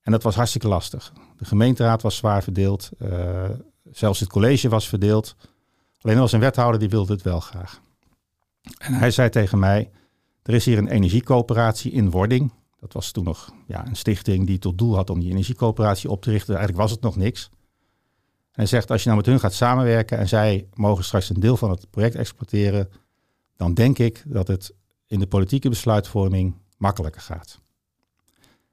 En 0.00 0.12
dat 0.12 0.22
was 0.22 0.34
hartstikke 0.34 0.68
lastig. 0.68 1.12
De 1.36 1.44
gemeenteraad 1.44 2.02
was 2.02 2.16
zwaar 2.16 2.42
verdeeld. 2.42 2.90
Zelfs 3.90 4.20
het 4.20 4.28
college 4.28 4.68
was 4.68 4.88
verdeeld. 4.88 5.36
Alleen 6.00 6.16
er 6.16 6.22
was 6.22 6.32
een 6.32 6.40
wethouder 6.40 6.80
die 6.80 6.88
wilde 6.88 7.12
het 7.12 7.22
wel 7.22 7.40
graag. 7.40 7.80
En 8.78 8.94
hij 8.94 9.10
zei 9.10 9.28
tegen 9.28 9.58
mij, 9.58 9.90
er 10.42 10.54
is 10.54 10.64
hier 10.64 10.78
een 10.78 10.88
energiecoöperatie 10.88 11.92
in 11.92 12.10
wording. 12.10 12.52
Dat 12.80 12.92
was 12.92 13.10
toen 13.10 13.24
nog 13.24 13.54
ja, 13.66 13.86
een 13.86 13.96
stichting 13.96 14.46
die 14.46 14.58
tot 14.58 14.78
doel 14.78 14.94
had 14.94 15.10
om 15.10 15.20
die 15.20 15.30
energiecoöperatie 15.30 16.10
op 16.10 16.22
te 16.22 16.30
richten. 16.30 16.54
Eigenlijk 16.54 16.82
was 16.82 16.90
het 16.90 17.00
nog 17.00 17.16
niks. 17.16 17.50
En 18.52 18.68
zegt, 18.68 18.90
als 18.90 19.02
je 19.02 19.08
nou 19.08 19.20
met 19.20 19.30
hun 19.30 19.40
gaat 19.40 19.54
samenwerken 19.54 20.18
en 20.18 20.28
zij 20.28 20.66
mogen 20.74 21.04
straks 21.04 21.30
een 21.30 21.40
deel 21.40 21.56
van 21.56 21.70
het 21.70 21.90
project 21.90 22.14
exploiteren, 22.14 22.88
dan 23.56 23.74
denk 23.74 23.98
ik 23.98 24.22
dat 24.26 24.48
het 24.48 24.74
in 25.06 25.18
de 25.18 25.26
politieke 25.26 25.68
besluitvorming 25.68 26.54
makkelijker 26.76 27.20
gaat. 27.20 27.60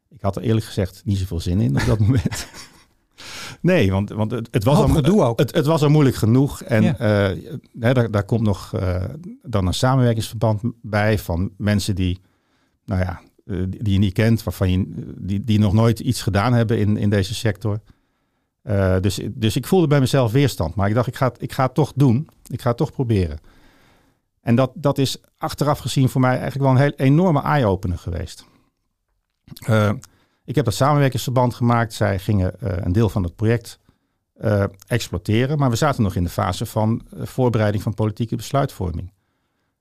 Ik 0.10 0.22
had 0.22 0.36
er 0.36 0.42
eerlijk 0.42 0.66
gezegd 0.66 1.02
niet 1.06 1.18
zoveel 1.18 1.40
zin 1.40 1.60
in 1.60 1.80
op 1.80 1.86
dat 1.86 2.00
moment. 2.06 2.48
nee, 3.62 3.92
want, 3.92 4.10
want 4.10 4.32
het, 4.32 4.48
het 4.52 4.64
was 4.64 4.78
al, 4.78 5.24
ook. 5.26 5.40
Het, 5.40 5.56
het, 5.56 5.66
was 5.66 5.82
al 5.82 5.90
moeilijk 5.90 6.16
genoeg. 6.16 6.62
En 6.62 6.84
ja. 6.84 7.32
uh, 7.32 7.54
hè, 7.80 7.94
daar, 7.94 8.12
daar 8.12 8.24
komt 8.24 8.42
nog 8.42 8.74
uh, 8.76 9.04
dan 9.42 9.68
een 9.68 9.74
samenwerkingsverband 9.74 10.62
bij 10.82 11.20
van 11.20 11.52
mensen 11.58 11.96
die, 11.96 12.22
nou 12.86 13.02
ja, 13.02 13.22
uh, 13.46 13.64
die 13.70 13.94
je 13.94 14.00
niet 14.00 14.14
kent, 14.14 14.44
waarvan 14.44 14.72
je, 14.72 14.86
die, 15.18 15.44
die 15.44 15.60
nog 15.60 15.74
nooit 15.74 16.00
iets 16.00 16.22
gedaan 16.22 16.54
hebben 16.54 16.80
in, 16.80 16.98
in 16.98 17.10
deze 17.10 17.36
sector. 17.36 17.82
Uh, 18.70 19.00
dus, 19.00 19.20
dus 19.32 19.56
ik 19.56 19.68
voelde 19.68 19.88
bij 19.88 20.00
mezelf 20.00 20.32
weerstand. 20.32 20.76
Maar 20.76 20.88
ik 20.88 20.94
dacht, 20.94 21.08
ik 21.08 21.16
ga, 21.16 21.32
ik 21.38 21.54
ga 21.54 21.64
het 21.64 21.74
toch 21.74 21.92
doen. 21.96 22.30
Ik 22.48 22.62
ga 22.62 22.68
het 22.68 22.78
toch 22.78 22.92
proberen. 22.92 23.40
En 24.42 24.56
dat, 24.56 24.72
dat 24.74 24.98
is 24.98 25.18
achteraf 25.38 25.80
gezien 25.80 26.10
voor 26.10 26.22
mij 26.22 26.40
eigenlijk 26.40 26.62
wel 26.62 26.72
een 26.72 26.78
heel 26.78 27.08
enorme 27.08 27.42
eye-opener 27.42 27.98
geweest. 27.98 28.46
Uh, 29.70 29.92
ik 30.46 30.56
heb 30.56 30.66
dat 30.66 30.74
samenwerkingsverband 30.74 31.54
gemaakt. 31.54 31.94
Zij 31.94 32.20
gingen 32.20 32.54
uh, 32.64 32.72
een 32.76 32.92
deel 32.92 33.10
van 33.10 33.24
het 33.24 33.36
project 33.36 33.80
exploiteren. 34.88 35.58
Maar 35.58 35.70
we 35.70 35.76
zaten 35.76 36.04
nog 36.04 36.16
in 36.16 36.24
de 36.24 36.30
fase 36.30 36.66
van 36.66 37.02
voorbereiding 37.16 37.84
van 37.84 37.94
politieke 37.94 38.36
besluitvorming. 38.36 39.12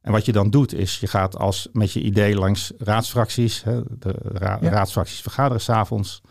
En 0.00 0.12
wat 0.12 0.24
je 0.24 0.32
dan 0.32 0.50
doet, 0.50 0.74
is 0.74 1.00
je 1.00 1.06
gaat 1.06 1.36
als 1.36 1.68
met 1.72 1.92
je 1.92 2.00
idee 2.00 2.34
langs 2.34 2.72
raadsfracties. 2.78 3.64
Hè, 3.64 3.80
de 3.98 4.14
ra 4.22 4.58
ja. 4.60 4.70
raadsfracties 4.70 5.20
vergaderen 5.20 5.60
s'avonds. 5.60 6.22
Uh, 6.24 6.30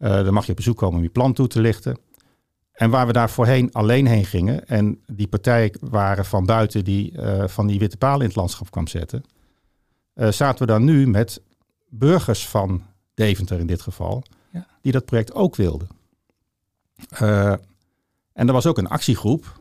dan 0.00 0.32
mag 0.32 0.44
je 0.44 0.50
op 0.50 0.56
bezoek 0.56 0.76
komen 0.76 0.96
om 0.96 1.02
je 1.02 1.08
plan 1.08 1.32
toe 1.32 1.46
te 1.46 1.60
lichten. 1.60 1.98
en 2.72 2.90
waar 2.90 3.06
we 3.06 3.12
daar 3.12 3.30
voorheen 3.30 3.72
alleen 3.72 4.06
heen 4.06 4.24
gingen 4.24 4.66
en 4.66 5.00
die 5.06 5.28
partijen 5.28 5.72
waren 5.80 6.24
van 6.24 6.46
buiten 6.46 6.84
die 6.84 7.12
van 7.46 7.66
die 7.66 7.78
witte 7.78 7.96
palen 7.96 8.20
in 8.20 8.26
het 8.26 8.36
landschap 8.36 8.70
kwam 8.70 8.86
zetten, 8.86 9.24
zaten 10.14 10.66
we 10.66 10.72
dan 10.72 10.84
nu 10.84 11.06
met 11.06 11.42
burgers 11.88 12.48
van 12.48 12.82
Deventer 13.14 13.58
in 13.58 13.66
dit 13.66 13.82
geval, 13.82 14.22
ja. 14.52 14.66
die 14.82 14.92
dat 14.92 15.04
project 15.04 15.34
ook 15.34 15.56
wilden. 15.56 15.88
en 18.32 18.46
er 18.46 18.52
was 18.52 18.66
ook 18.66 18.78
een 18.78 18.88
actiegroep. 18.88 19.60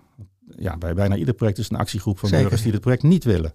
Ja, 0.57 0.77
bij 0.77 0.93
bijna 0.93 1.15
ieder 1.15 1.33
project 1.33 1.57
is 1.57 1.69
een 1.69 1.77
actiegroep 1.77 2.19
van 2.19 2.29
burgers 2.29 2.61
die 2.61 2.71
het 2.71 2.81
project 2.81 3.03
niet 3.03 3.23
willen. 3.23 3.53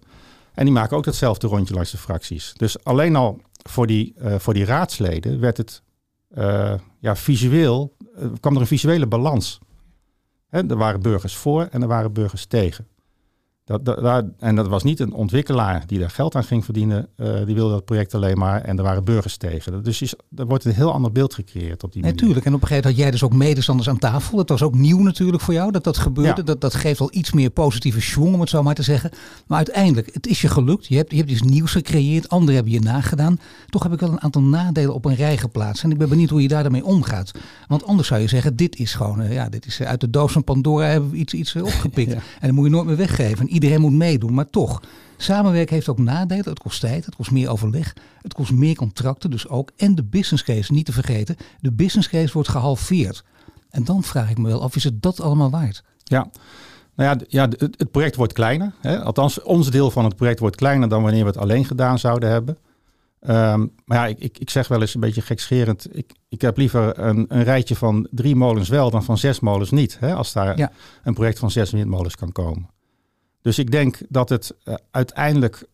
En 0.53 0.65
die 0.65 0.73
maken 0.73 0.97
ook 0.97 1.03
datzelfde 1.03 1.47
rondje 1.47 1.73
langs 1.73 1.91
de 1.91 1.97
fracties. 1.97 2.53
Dus 2.57 2.83
alleen 2.83 3.15
al 3.15 3.41
voor 3.69 3.87
die, 3.87 4.15
voor 4.37 4.53
die 4.53 4.65
raadsleden 4.65 5.39
werd 5.39 5.57
het 5.57 5.81
uh, 6.37 6.73
ja, 6.99 7.15
visueel, 7.15 7.95
uh, 8.17 8.27
kwam 8.39 8.55
er 8.55 8.61
een 8.61 8.67
visuele 8.67 9.07
balans. 9.07 9.59
Er 10.49 10.77
waren 10.77 11.01
burgers 11.01 11.35
voor 11.35 11.67
en 11.71 11.81
er 11.81 11.87
waren 11.87 12.13
burgers 12.13 12.45
tegen. 12.45 12.87
Dat, 13.65 13.85
dat, 13.85 14.25
en 14.39 14.55
dat 14.55 14.67
was 14.67 14.83
niet 14.83 14.99
een 14.99 15.13
ontwikkelaar 15.13 15.83
die 15.87 15.99
daar 15.99 16.09
geld 16.09 16.35
aan 16.35 16.43
ging 16.43 16.65
verdienen. 16.65 17.07
Uh, 17.17 17.45
die 17.45 17.55
wilde 17.55 17.73
dat 17.73 17.85
project 17.85 18.13
alleen 18.13 18.37
maar. 18.37 18.61
En 18.61 18.77
er 18.77 18.83
waren 18.83 19.03
burgers 19.03 19.37
tegen. 19.37 19.83
Dus 19.83 20.01
is, 20.01 20.15
er 20.35 20.45
wordt 20.45 20.65
een 20.65 20.73
heel 20.73 20.91
ander 20.93 21.11
beeld 21.11 21.33
gecreëerd 21.33 21.83
op 21.83 21.91
die 21.91 22.01
manier. 22.01 22.15
Natuurlijk. 22.17 22.45
En 22.45 22.53
op 22.53 22.61
een 22.61 22.67
gegeven 22.67 22.89
moment 22.89 22.95
had 22.95 22.95
jij 22.97 23.11
dus 23.11 23.23
ook 23.23 23.33
medestanders 23.33 23.89
aan 23.89 23.97
tafel. 23.97 24.37
Dat 24.37 24.49
was 24.49 24.61
ook 24.61 24.75
nieuw 24.75 24.99
natuurlijk 24.99 25.41
voor 25.41 25.53
jou 25.53 25.71
dat 25.71 25.83
dat 25.83 25.97
gebeurde. 25.97 26.43
Dat, 26.43 26.61
dat 26.61 26.73
geeft 26.73 26.99
al 26.99 27.09
iets 27.11 27.31
meer 27.31 27.49
positieve 27.49 28.01
schwung 28.01 28.33
om 28.33 28.39
het 28.39 28.49
zo 28.49 28.63
maar 28.63 28.75
te 28.75 28.83
zeggen. 28.83 29.11
Maar 29.47 29.57
uiteindelijk, 29.57 30.13
het 30.13 30.27
is 30.27 30.41
je 30.41 30.47
gelukt. 30.47 30.85
Je 30.87 30.95
hebt, 30.95 31.11
je 31.11 31.17
hebt 31.17 31.31
iets 31.31 31.41
nieuws 31.41 31.71
gecreëerd. 31.71 32.29
Anderen 32.29 32.55
hebben 32.55 32.73
je 32.73 32.79
nagedaan. 32.79 33.39
Toch 33.69 33.83
heb 33.83 33.93
ik 33.93 33.99
wel 33.99 34.11
een 34.11 34.21
aantal 34.21 34.41
nadelen 34.41 34.93
op 34.93 35.05
een 35.05 35.15
rij 35.15 35.37
geplaatst. 35.37 35.83
En 35.83 35.91
ik 35.91 35.97
ben 35.97 36.09
benieuwd 36.09 36.29
hoe 36.29 36.41
je 36.41 36.47
daar 36.47 36.63
daarmee 36.63 36.85
omgaat. 36.85 37.31
Want 37.67 37.85
anders 37.85 38.07
zou 38.07 38.21
je 38.21 38.27
zeggen, 38.27 38.55
dit 38.55 38.75
is 38.75 38.93
gewoon, 38.93 39.21
uh, 39.21 39.33
ja, 39.33 39.49
dit 39.49 39.65
is 39.65 39.79
uh, 39.79 39.87
uit 39.87 40.01
de 40.01 40.09
doos 40.09 40.31
van 40.31 40.43
Pandora 40.43 40.85
hebben 40.85 41.09
we 41.09 41.17
iets, 41.17 41.33
iets 41.33 41.55
opgepikt. 41.55 42.11
ja. 42.11 42.17
En 42.17 42.47
dat 42.47 42.51
moet 42.51 42.65
je 42.65 42.71
nooit 42.71 42.85
meer 42.85 42.97
weggeven 42.97 43.53
iedereen 43.55 43.81
moet 43.81 43.93
meedoen. 43.93 44.33
Maar 44.33 44.49
toch, 44.49 44.81
samenwerken 45.17 45.75
heeft 45.75 45.89
ook 45.89 45.97
nadelen. 45.97 46.49
Het 46.49 46.59
kost 46.59 46.79
tijd, 46.79 47.05
het 47.05 47.15
kost 47.15 47.31
meer 47.31 47.49
overleg, 47.49 47.95
het 48.21 48.33
kost 48.33 48.51
meer 48.51 48.75
contracten 48.75 49.31
dus 49.31 49.47
ook. 49.47 49.71
En 49.77 49.95
de 49.95 50.03
business 50.03 50.43
case, 50.43 50.73
niet 50.73 50.85
te 50.85 50.91
vergeten, 50.91 51.35
de 51.59 51.71
business 51.71 52.09
case 52.09 52.33
wordt 52.33 52.49
gehalveerd. 52.49 53.23
En 53.69 53.83
dan 53.83 54.03
vraag 54.03 54.29
ik 54.29 54.37
me 54.37 54.47
wel 54.47 54.61
af, 54.61 54.75
is 54.75 54.83
het 54.83 55.01
dat 55.01 55.21
allemaal 55.21 55.49
waard? 55.49 55.83
Ja, 56.03 56.29
nou 56.95 57.09
ja, 57.09 57.25
ja 57.27 57.47
het, 57.57 57.91
project 57.91 58.15
wordt 58.15 58.33
kleiner. 58.33 58.73
Hè? 58.79 59.03
Althans, 59.03 59.41
ons 59.41 59.71
deel 59.71 59.91
van 59.91 60.03
het 60.03 60.15
project 60.15 60.39
wordt 60.39 60.55
kleiner 60.55 60.89
dan 60.89 61.03
wanneer 61.03 61.21
we 61.21 61.29
het 61.29 61.37
alleen 61.37 61.65
gedaan 61.65 61.99
zouden 61.99 62.29
hebben. 62.29 62.57
Um, 63.29 63.71
maar 63.85 63.97
ja, 63.97 64.05
ik, 64.05 64.19
ik, 64.19 64.37
ik, 64.37 64.49
zeg 64.49 64.67
wel 64.67 64.81
eens 64.81 64.93
een 64.93 64.99
beetje 64.99 65.21
gekscherend. 65.21 65.87
Ik, 65.97 66.11
ik 66.29 66.41
heb 66.41 66.57
liever 66.57 66.99
een, 66.99 67.25
een, 67.27 67.43
rijtje 67.43 67.75
van 67.75 68.07
drie 68.11 68.35
molens 68.35 68.69
wel 68.69 68.89
dan 68.89 69.03
van 69.03 69.17
zes 69.17 69.39
molens 69.39 69.71
niet. 69.71 69.97
Hè? 69.99 70.13
Als 70.13 70.33
daar 70.33 70.71
een 71.03 71.13
project 71.13 71.39
van 71.39 71.51
zes 71.51 71.71
windmolens 71.71 72.15
kan 72.15 72.31
komen. 72.31 72.69
Dus 73.45 73.59
ik 73.59 73.71
denk 73.71 73.97
dat 74.09 74.29
het 74.29 74.55
uh, 74.63 74.75
uiteindelijk 74.91 75.67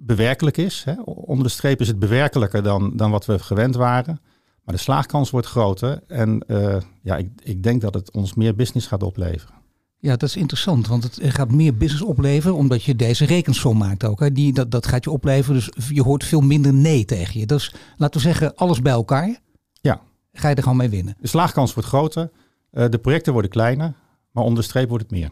bewerkelijk 0.00 0.56
is. 0.56 0.82
Hè. 0.84 0.94
Onder 1.04 1.44
de 1.44 1.52
streep 1.52 1.80
is 1.80 1.88
het 1.88 1.98
bewerkelijker 1.98 2.62
dan, 2.62 2.96
dan 2.96 3.10
wat 3.10 3.26
we 3.26 3.38
gewend 3.38 3.74
waren. 3.74 4.20
Maar 4.64 4.74
de 4.74 4.80
slaagkans 4.80 5.30
wordt 5.30 5.46
groter. 5.46 6.02
En 6.06 6.44
uh, 6.46 6.76
ja, 7.02 7.16
ik, 7.16 7.28
ik 7.42 7.62
denk 7.62 7.80
dat 7.80 7.94
het 7.94 8.10
ons 8.10 8.34
meer 8.34 8.54
business 8.54 8.86
gaat 8.86 9.02
opleveren. 9.02 9.54
Ja, 9.98 10.16
dat 10.16 10.28
is 10.28 10.36
interessant, 10.36 10.86
want 10.86 11.02
het 11.02 11.18
gaat 11.22 11.50
meer 11.50 11.76
business 11.76 12.04
opleveren 12.04 12.56
omdat 12.56 12.82
je 12.82 12.96
deze 12.96 13.24
rekensom 13.24 13.78
maakt 13.78 14.04
ook. 14.04 14.20
Hè. 14.20 14.32
Die, 14.32 14.52
dat, 14.52 14.70
dat 14.70 14.86
gaat 14.86 15.04
je 15.04 15.10
opleveren, 15.10 15.54
dus 15.54 15.88
je 15.88 16.02
hoort 16.02 16.24
veel 16.24 16.40
minder 16.40 16.74
nee 16.74 17.04
tegen 17.04 17.40
je. 17.40 17.46
Dus 17.46 17.74
laten 17.96 18.20
we 18.20 18.26
zeggen, 18.26 18.54
alles 18.54 18.80
bij 18.80 18.92
elkaar. 18.92 19.38
Ja. 19.80 20.00
Ga 20.32 20.48
je 20.48 20.54
er 20.54 20.62
gewoon 20.62 20.78
mee 20.78 20.88
winnen. 20.88 21.16
De 21.20 21.28
slaagkans 21.28 21.74
wordt 21.74 21.88
groter, 21.88 22.30
uh, 22.72 22.84
de 22.88 22.98
projecten 22.98 23.32
worden 23.32 23.50
kleiner, 23.50 23.94
maar 24.30 24.44
onder 24.44 24.60
de 24.60 24.68
streep 24.68 24.88
wordt 24.88 25.04
het 25.04 25.12
meer. 25.12 25.30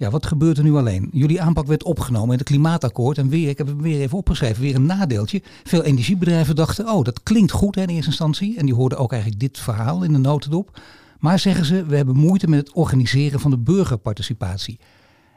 Ja, 0.00 0.10
wat 0.10 0.26
gebeurt 0.26 0.58
er 0.58 0.64
nu 0.64 0.74
alleen? 0.74 1.08
Jullie 1.12 1.42
aanpak 1.42 1.66
werd 1.66 1.84
opgenomen 1.84 2.32
in 2.32 2.38
het 2.38 2.48
klimaatakkoord. 2.48 3.18
En 3.18 3.28
weer, 3.28 3.48
ik 3.48 3.58
heb 3.58 3.66
het 3.66 3.80
weer 3.80 4.00
even 4.00 4.18
opgeschreven, 4.18 4.62
weer 4.62 4.74
een 4.74 4.86
nadeeltje. 4.86 5.42
Veel 5.64 5.82
energiebedrijven 5.82 6.56
dachten, 6.56 6.88
oh, 6.88 7.04
dat 7.04 7.22
klinkt 7.22 7.52
goed 7.52 7.74
hè, 7.74 7.82
in 7.82 7.88
eerste 7.88 8.06
instantie. 8.06 8.58
En 8.58 8.66
die 8.66 8.74
hoorden 8.74 8.98
ook 8.98 9.12
eigenlijk 9.12 9.40
dit 9.40 9.58
verhaal 9.58 10.02
in 10.02 10.12
de 10.12 10.18
notendop. 10.18 10.80
Maar 11.18 11.38
zeggen 11.38 11.64
ze, 11.64 11.84
we 11.84 11.96
hebben 11.96 12.16
moeite 12.16 12.48
met 12.48 12.58
het 12.58 12.72
organiseren 12.72 13.40
van 13.40 13.50
de 13.50 13.58
burgerparticipatie. 13.58 14.78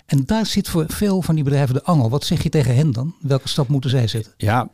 En 0.06 0.24
daar 0.26 0.46
zit 0.46 0.70
voor 0.70 0.86
veel 0.88 1.22
van 1.22 1.36
die 1.36 1.44
bedrijven 1.44 1.76
de 1.76 1.84
angel. 1.84 2.10
Wat 2.10 2.26
zeg 2.26 2.44
je 2.44 2.50
tegen 2.50 2.76
hen 2.76 2.92
dan? 2.92 3.16
Welke 3.22 3.50
stap 3.50 3.68
moeten 3.68 3.90
zij 3.90 4.08
zetten? 4.08 4.34
Ja, 4.38 4.70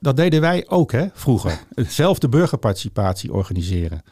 dat 0.00 0.16
deden 0.16 0.40
wij 0.40 0.68
ook 0.68 0.92
hè, 0.92 1.06
vroeger. 1.12 1.64
Zelf 1.88 2.18
de 2.18 2.28
burgerparticipatie 2.28 3.32
organiseren. 3.32 4.02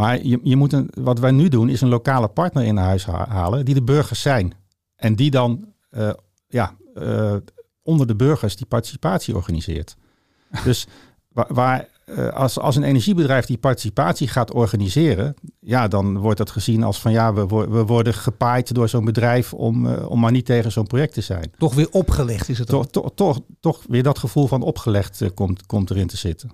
Maar 0.00 0.24
je, 0.24 0.40
je 0.42 0.56
moet 0.56 0.72
een, 0.72 0.90
wat 0.94 1.18
wij 1.18 1.30
nu 1.30 1.48
doen, 1.48 1.68
is 1.68 1.80
een 1.80 1.88
lokale 1.88 2.28
partner 2.28 2.64
in 2.64 2.76
huis 2.76 3.04
halen 3.06 3.64
die 3.64 3.74
de 3.74 3.82
burgers 3.82 4.20
zijn. 4.20 4.52
En 4.96 5.16
die 5.16 5.30
dan 5.30 5.72
uh, 5.90 6.10
ja, 6.48 6.74
uh, 6.94 7.34
onder 7.82 8.06
de 8.06 8.16
burgers 8.16 8.56
die 8.56 8.66
participatie 8.66 9.34
organiseert. 9.34 9.96
dus 10.64 10.86
waar, 11.28 11.46
waar 11.48 11.88
uh, 12.06 12.28
als, 12.28 12.58
als 12.58 12.76
een 12.76 12.82
energiebedrijf 12.82 13.46
die 13.46 13.58
participatie 13.58 14.28
gaat 14.28 14.52
organiseren, 14.52 15.34
ja, 15.58 15.88
dan 15.88 16.18
wordt 16.18 16.38
dat 16.38 16.50
gezien 16.50 16.82
als 16.82 17.00
van 17.00 17.12
ja, 17.12 17.34
we, 17.34 17.46
we 17.46 17.84
worden 17.84 18.14
gepaaid 18.14 18.74
door 18.74 18.88
zo'n 18.88 19.04
bedrijf 19.04 19.54
om, 19.54 19.94
om 19.94 20.20
maar 20.20 20.32
niet 20.32 20.46
tegen 20.46 20.72
zo'n 20.72 20.86
project 20.86 21.14
te 21.14 21.20
zijn. 21.20 21.52
Toch 21.58 21.74
weer 21.74 21.88
opgelegd 21.90 22.48
is 22.48 22.58
het 22.58 22.68
toch? 22.68 22.86
Toch, 22.86 23.10
toch, 23.14 23.40
toch 23.60 23.84
weer 23.88 24.02
dat 24.02 24.18
gevoel 24.18 24.46
van 24.46 24.62
opgelegd 24.62 25.34
komt, 25.34 25.66
komt 25.66 25.90
erin 25.90 26.06
te 26.06 26.16
zitten. 26.16 26.50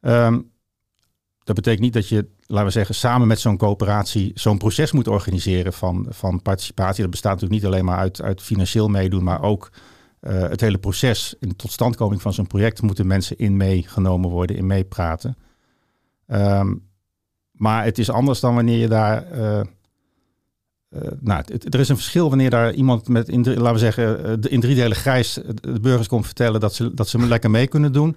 Um, 0.00 0.51
dat 1.44 1.54
betekent 1.56 1.82
niet 1.82 1.92
dat 1.92 2.08
je, 2.08 2.26
laten 2.46 2.66
we 2.66 2.72
zeggen, 2.72 2.94
samen 2.94 3.28
met 3.28 3.40
zo'n 3.40 3.56
coöperatie 3.56 4.30
zo'n 4.34 4.58
proces 4.58 4.92
moet 4.92 5.08
organiseren 5.08 5.72
van, 5.72 6.06
van 6.08 6.42
participatie. 6.42 7.02
Dat 7.02 7.10
bestaat 7.10 7.32
natuurlijk 7.32 7.62
niet 7.62 7.72
alleen 7.72 7.84
maar 7.84 7.98
uit, 7.98 8.22
uit 8.22 8.42
financieel 8.42 8.88
meedoen, 8.88 9.24
maar 9.24 9.42
ook 9.42 9.70
uh, 10.20 10.40
het 10.40 10.60
hele 10.60 10.78
proces 10.78 11.34
in 11.40 11.48
de 11.48 11.56
totstandkoming 11.56 12.22
van 12.22 12.32
zo'n 12.32 12.46
project 12.46 12.82
moeten 12.82 13.06
mensen 13.06 13.38
in 13.38 13.56
meegenomen 13.56 14.30
worden, 14.30 14.56
in 14.56 14.66
meepraten. 14.66 15.36
Um, 16.26 16.90
maar 17.52 17.84
het 17.84 17.98
is 17.98 18.10
anders 18.10 18.40
dan 18.40 18.54
wanneer 18.54 18.78
je 18.78 18.88
daar. 18.88 19.38
Uh, 19.38 19.60
uh, 20.94 21.00
nou, 21.20 21.42
er 21.70 21.80
is 21.80 21.88
een 21.88 21.96
verschil 21.96 22.28
wanneer 22.28 22.50
daar 22.50 22.72
iemand 22.72 23.08
met, 23.08 23.28
in, 23.28 23.44
laten 23.44 23.72
we 23.72 23.78
zeggen, 23.78 24.40
in 24.40 24.60
driedelig 24.60 24.98
grijs 24.98 25.38
de 25.60 25.80
burgers 25.80 26.08
komt 26.08 26.24
vertellen 26.24 26.60
dat 26.60 26.74
ze, 26.74 26.94
dat 26.94 27.08
ze 27.08 27.26
lekker 27.26 27.50
mee 27.50 27.66
kunnen 27.66 27.92
doen 27.92 28.16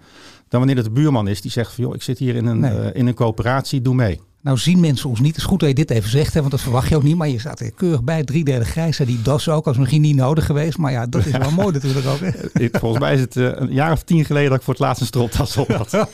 dan 0.49 0.59
wanneer 0.59 0.75
het 0.75 0.85
de 0.85 1.01
buurman 1.01 1.27
is 1.27 1.41
die 1.41 1.51
zegt 1.51 1.73
van 1.73 1.83
joh, 1.83 1.95
ik 1.95 2.01
zit 2.01 2.17
hier 2.17 2.35
in 2.35 2.45
een, 2.45 2.59
nee. 2.59 2.79
uh, 2.79 2.87
in 2.93 3.07
een 3.07 3.13
coöperatie, 3.13 3.81
doe 3.81 3.95
mee. 3.95 4.21
Nou 4.45 4.57
zien 4.57 4.79
mensen 4.79 5.09
ons 5.09 5.19
niet. 5.19 5.27
Het 5.27 5.37
is 5.37 5.43
goed 5.43 5.59
dat 5.59 5.69
je 5.69 5.75
dit 5.75 5.91
even 5.91 6.09
zegt, 6.09 6.33
hè, 6.33 6.39
want 6.39 6.51
dat 6.51 6.61
verwacht 6.61 6.89
je 6.89 6.95
ook 6.95 7.03
niet. 7.03 7.15
Maar 7.15 7.29
je 7.29 7.39
staat 7.39 7.59
er 7.59 7.71
keurig 7.71 8.03
bij, 8.03 8.23
drie 8.23 8.43
derde 8.43 8.65
grijs. 8.65 8.97
Die 8.97 9.21
das 9.21 9.49
ook, 9.49 9.67
als 9.67 9.77
misschien 9.77 10.01
niet 10.01 10.15
nodig 10.15 10.45
geweest. 10.45 10.77
Maar 10.77 10.91
ja, 10.91 11.05
dat 11.07 11.25
is 11.25 11.37
wel 11.47 11.51
mooi 11.51 11.71
natuurlijk 11.71 12.07
ook. 12.07 12.19
Hè? 12.19 12.67
Volgens 12.79 13.01
mij 13.01 13.13
is 13.13 13.19
het 13.19 13.35
uh, 13.35 13.49
een 13.53 13.73
jaar 13.73 13.91
of 13.91 14.03
tien 14.03 14.25
geleden 14.25 14.49
dat 14.49 14.57
ik 14.57 14.63
voor 14.63 14.73
het 14.73 14.83
laatst 14.83 15.01
een 15.01 15.07
stropdas 15.07 15.57
op 15.57 15.71
had. 15.71 15.91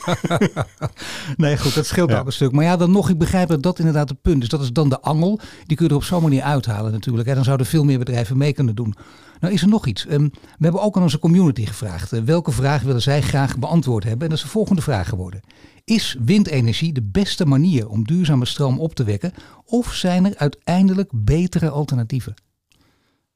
nee, 1.36 1.58
goed, 1.58 1.74
dat 1.74 1.86
scheelt 1.86 2.10
ja. 2.10 2.18
ook 2.18 2.26
een 2.26 2.32
stuk. 2.32 2.52
Maar 2.52 2.64
ja, 2.64 2.76
dan 2.76 2.90
nog, 2.90 3.08
ik 3.08 3.18
begrijp 3.18 3.48
dat 3.48 3.62
dat 3.62 3.78
inderdaad 3.78 4.08
het 4.08 4.22
punt 4.22 4.42
is. 4.42 4.48
Dat 4.48 4.62
is 4.62 4.72
dan 4.72 4.88
de 4.88 5.00
angel. 5.00 5.40
Die 5.66 5.76
kun 5.76 5.86
je 5.86 5.92
er 5.92 5.98
op 5.98 6.04
zo'n 6.04 6.22
manier 6.22 6.42
uithalen 6.42 6.92
natuurlijk. 6.92 7.28
En 7.28 7.34
dan 7.34 7.44
zouden 7.44 7.66
veel 7.66 7.84
meer 7.84 7.98
bedrijven 7.98 8.36
mee 8.36 8.52
kunnen 8.52 8.74
doen. 8.74 8.94
Nou 9.40 9.54
is 9.54 9.62
er 9.62 9.68
nog 9.68 9.86
iets. 9.86 10.06
Um, 10.10 10.30
we 10.30 10.64
hebben 10.64 10.82
ook 10.82 10.96
aan 10.96 11.02
onze 11.02 11.18
community 11.18 11.66
gevraagd. 11.66 12.12
Uh, 12.12 12.20
welke 12.20 12.50
vraag 12.50 12.82
willen 12.82 13.02
zij 13.02 13.22
graag 13.22 13.58
beantwoord 13.58 14.04
hebben? 14.04 14.22
En 14.22 14.28
dat 14.28 14.38
is 14.38 14.44
de 14.44 14.50
volgende 14.50 14.82
vraag 14.82 15.08
geworden. 15.08 15.40
Is 15.84 16.16
windenergie 16.24 16.92
de 16.92 17.02
beste 17.02 17.46
manier 17.46 17.88
om 17.88 18.04
duurzame 18.04 18.44
stroom 18.44 18.80
op 18.80 18.94
te 18.94 19.04
wekken? 19.04 19.32
Of 19.64 19.94
zijn 19.94 20.24
er 20.24 20.36
uiteindelijk 20.36 21.10
betere 21.14 21.70
alternatieven? 21.70 22.34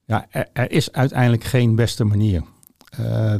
Ja, 0.05 0.27
er, 0.53 0.71
is 0.71 0.91
uiteindelijk 0.91 1.43
geen 1.43 1.75
beste 1.75 2.03
manier. 2.03 2.43
Uh, 2.99 3.35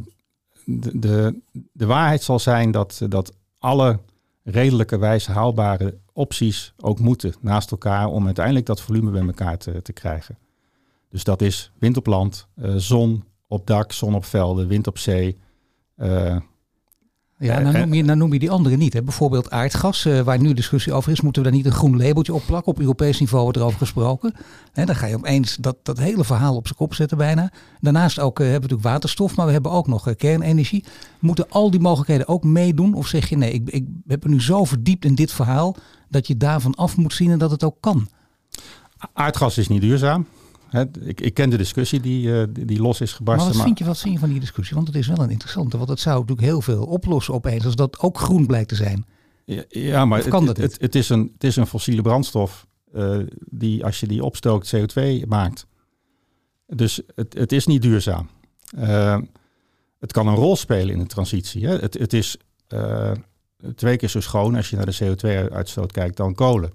de, 0.65 1.39
de, 1.73 1.85
waarheid 1.85 2.23
zal 2.23 2.39
zijn 2.39 2.71
dat, 2.71 3.01
dat 3.09 3.33
alle 3.57 3.99
redelijkerwijs 4.43 5.27
haalbare 5.27 5.97
opties 6.13 6.73
ook 6.77 6.99
moeten 6.99 7.33
naast 7.41 7.71
elkaar 7.71 8.07
om 8.07 8.25
uiteindelijk 8.25 8.65
dat 8.65 8.81
volume 8.81 9.11
bij 9.11 9.25
elkaar 9.25 9.57
te, 9.57 9.81
te 9.81 9.93
krijgen. 9.93 10.37
Dus 11.09 11.23
dat 11.23 11.41
is 11.41 11.71
wind 11.79 11.97
op 11.97 12.05
land, 12.05 12.47
uh, 12.55 12.73
zon 12.75 13.23
op 13.47 13.67
dak, 13.67 13.91
zon 13.91 14.15
op 14.15 14.25
velden, 14.25 14.67
wind 14.67 14.87
op 14.87 14.97
zee. 14.97 15.37
Uh, 15.97 16.37
ja, 17.39 17.59
dan 17.59 17.73
noem, 17.73 17.93
je, 17.93 18.03
dan 18.03 18.17
noem 18.17 18.33
je 18.33 18.39
die 18.39 18.51
andere 18.51 18.75
niet. 18.75 18.93
Hè? 18.93 19.03
Bijvoorbeeld 19.03 19.49
aardgas, 19.49 20.05
uh, 20.05 20.21
waar 20.21 20.39
nu 20.39 20.53
discussie 20.53 20.93
over 20.93 21.11
is. 21.11 21.21
Moeten 21.21 21.43
we 21.43 21.47
daar 21.47 21.57
niet 21.57 21.67
een 21.67 21.77
groen 21.77 21.97
labeltje 21.97 22.33
op 22.33 22.43
plakken? 22.45 22.71
Op 22.71 22.79
Europees 22.79 23.19
niveau 23.19 23.43
wordt 23.43 23.57
erover 23.57 23.77
gesproken. 23.77 24.33
Hè, 24.73 24.85
dan 24.85 24.95
ga 24.95 25.05
je 25.05 25.15
opeens 25.15 25.55
dat, 25.55 25.75
dat 25.83 25.97
hele 25.97 26.23
verhaal 26.23 26.55
op 26.55 26.65
zijn 26.65 26.77
kop 26.77 26.93
zetten 26.93 27.17
bijna. 27.17 27.51
Daarnaast 27.79 28.19
ook, 28.19 28.39
uh, 28.39 28.45
hebben 28.45 28.69
we 28.69 28.75
natuurlijk 28.75 28.95
waterstof, 28.95 29.35
maar 29.35 29.45
we 29.45 29.51
hebben 29.51 29.71
ook 29.71 29.87
nog 29.87 30.07
uh, 30.07 30.15
kernenergie. 30.15 30.83
Moeten 31.19 31.49
al 31.49 31.71
die 31.71 31.79
mogelijkheden 31.79 32.27
ook 32.27 32.43
meedoen? 32.43 32.93
Of 32.93 33.07
zeg 33.07 33.29
je 33.29 33.37
nee, 33.37 33.51
ik, 33.51 33.69
ik 33.69 33.85
heb 34.07 34.23
er 34.23 34.29
nu 34.29 34.41
zo 34.41 34.63
verdiept 34.63 35.05
in 35.05 35.15
dit 35.15 35.31
verhaal... 35.31 35.75
dat 36.09 36.27
je 36.27 36.37
daarvan 36.37 36.75
af 36.75 36.97
moet 36.97 37.13
zien 37.13 37.31
en 37.31 37.39
dat 37.39 37.51
het 37.51 37.63
ook 37.63 37.77
kan? 37.79 38.07
Aardgas 39.13 39.57
is 39.57 39.67
niet 39.67 39.81
duurzaam 39.81 40.25
ik, 41.01 41.21
ik, 41.21 41.33
ken 41.33 41.49
de 41.49 41.57
discussie 41.57 41.99
die, 41.99 42.27
uh, 42.27 42.43
die, 42.49 42.81
los 42.81 43.01
is 43.01 43.13
gebarsten. 43.13 43.47
Maar 43.47 43.55
wat, 43.55 43.65
Vind 43.65 43.79
je, 43.79 43.85
wat 43.85 43.99
vind 43.99 44.13
je 44.13 44.19
van 44.19 44.29
die 44.29 44.39
discussie? 44.39 44.75
Want 44.75 44.87
het 44.87 44.95
is 44.95 45.07
wel 45.07 45.19
een 45.19 45.29
interessante. 45.29 45.77
Want 45.77 45.89
het 45.89 45.99
zou 45.99 46.19
natuurlijk 46.19 46.47
heel 46.47 46.61
veel 46.61 46.83
oplossen 46.83 47.33
opeens 47.33 47.65
als 47.65 47.75
dat 47.75 47.99
ook 47.99 48.17
groen 48.17 48.45
blijkt 48.45 48.69
te 48.69 48.75
zijn. 48.75 49.05
Ja, 49.45 49.63
ja 49.69 50.05
maar 50.05 50.27
kan 50.27 50.47
het, 50.47 50.57
het, 50.57 50.81
het, 50.81 50.95
is 50.95 51.09
een, 51.09 51.29
het 51.33 51.43
is 51.43 51.55
een 51.55 51.67
fossiele 51.67 52.01
brandstof 52.01 52.67
die 53.49 53.85
als 53.85 53.99
je 53.99 54.07
die 54.07 54.23
opstookt 54.23 54.75
CO2 54.75 55.27
maakt. 55.27 55.67
Dus 56.67 57.01
het, 57.15 57.33
het 57.33 57.51
is 57.51 57.65
niet 57.65 57.81
duurzaam. 57.81 58.29
het 59.99 60.11
kan 60.11 60.27
een 60.27 60.35
rol 60.35 60.55
spelen 60.55 60.93
in 60.93 60.99
de 60.99 61.05
transitie. 61.05 61.67
Hè? 61.67 61.77
Het, 61.77 61.93
het 61.93 62.13
is 62.13 62.37
twee 63.75 63.97
keer 63.97 64.09
zo 64.09 64.19
schoon 64.19 64.55
als 64.55 64.69
je 64.69 64.75
naar 64.75 64.85
de 64.85 64.97
CO2-uitstoot 65.03 65.91
kijkt 65.91 66.17
dan 66.17 66.35
kolen. 66.35 66.71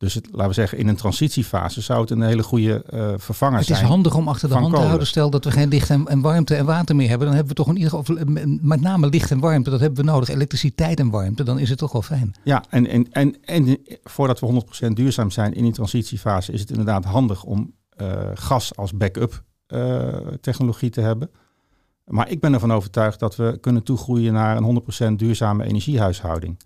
Dus 0.00 0.14
het, 0.14 0.28
laten 0.30 0.48
we 0.48 0.54
zeggen, 0.54 0.78
in 0.78 0.88
een 0.88 0.96
transitiefase 0.96 1.80
zou 1.80 2.00
het 2.00 2.10
een 2.10 2.22
hele 2.22 2.42
goede 2.42 2.84
uh, 2.90 3.12
vervanger 3.16 3.64
zijn. 3.64 3.76
Het 3.76 3.84
is 3.84 3.92
handig 3.92 4.14
om 4.14 4.28
achter 4.28 4.48
de 4.48 4.54
hand 4.54 4.74
te 4.74 4.80
houden. 4.80 5.06
Stel 5.06 5.30
dat 5.30 5.44
we 5.44 5.50
geen 5.50 5.68
licht 5.68 5.90
en, 5.90 6.06
en, 6.06 6.20
warmte 6.20 6.54
en 6.54 6.64
water 6.64 6.96
meer 6.96 7.08
hebben, 7.08 7.26
dan 7.26 7.36
hebben 7.36 7.56
we 7.56 7.62
toch 7.62 7.68
in 7.68 7.76
ieder 7.76 7.90
geval, 7.90 8.16
met 8.60 8.80
name 8.80 9.08
licht 9.08 9.30
en 9.30 9.40
warmte, 9.40 9.70
dat 9.70 9.80
hebben 9.80 10.04
we 10.04 10.10
nodig. 10.10 10.28
Elektriciteit 10.28 10.98
en 10.98 11.10
warmte, 11.10 11.42
dan 11.42 11.58
is 11.58 11.68
het 11.68 11.78
toch 11.78 11.92
wel 11.92 12.02
fijn. 12.02 12.34
Ja, 12.44 12.64
en, 12.68 12.86
en, 12.86 13.12
en, 13.12 13.36
en 13.44 13.78
voordat 14.04 14.40
we 14.40 14.62
100% 14.84 14.86
duurzaam 14.92 15.30
zijn 15.30 15.54
in 15.54 15.62
die 15.62 15.72
transitiefase, 15.72 16.52
is 16.52 16.60
het 16.60 16.70
inderdaad 16.70 17.04
handig 17.04 17.44
om 17.44 17.74
uh, 18.02 18.08
gas 18.34 18.76
als 18.76 18.92
backup 18.92 19.42
uh, 19.68 20.08
technologie 20.40 20.90
te 20.90 21.00
hebben. 21.00 21.30
Maar 22.04 22.30
ik 22.30 22.40
ben 22.40 22.52
ervan 22.52 22.72
overtuigd 22.72 23.18
dat 23.18 23.36
we 23.36 23.58
kunnen 23.60 23.82
toegroeien 23.82 24.32
naar 24.32 24.56
een 24.56 24.82
100% 25.12 25.16
duurzame 25.16 25.64
energiehuishouding. 25.64 26.56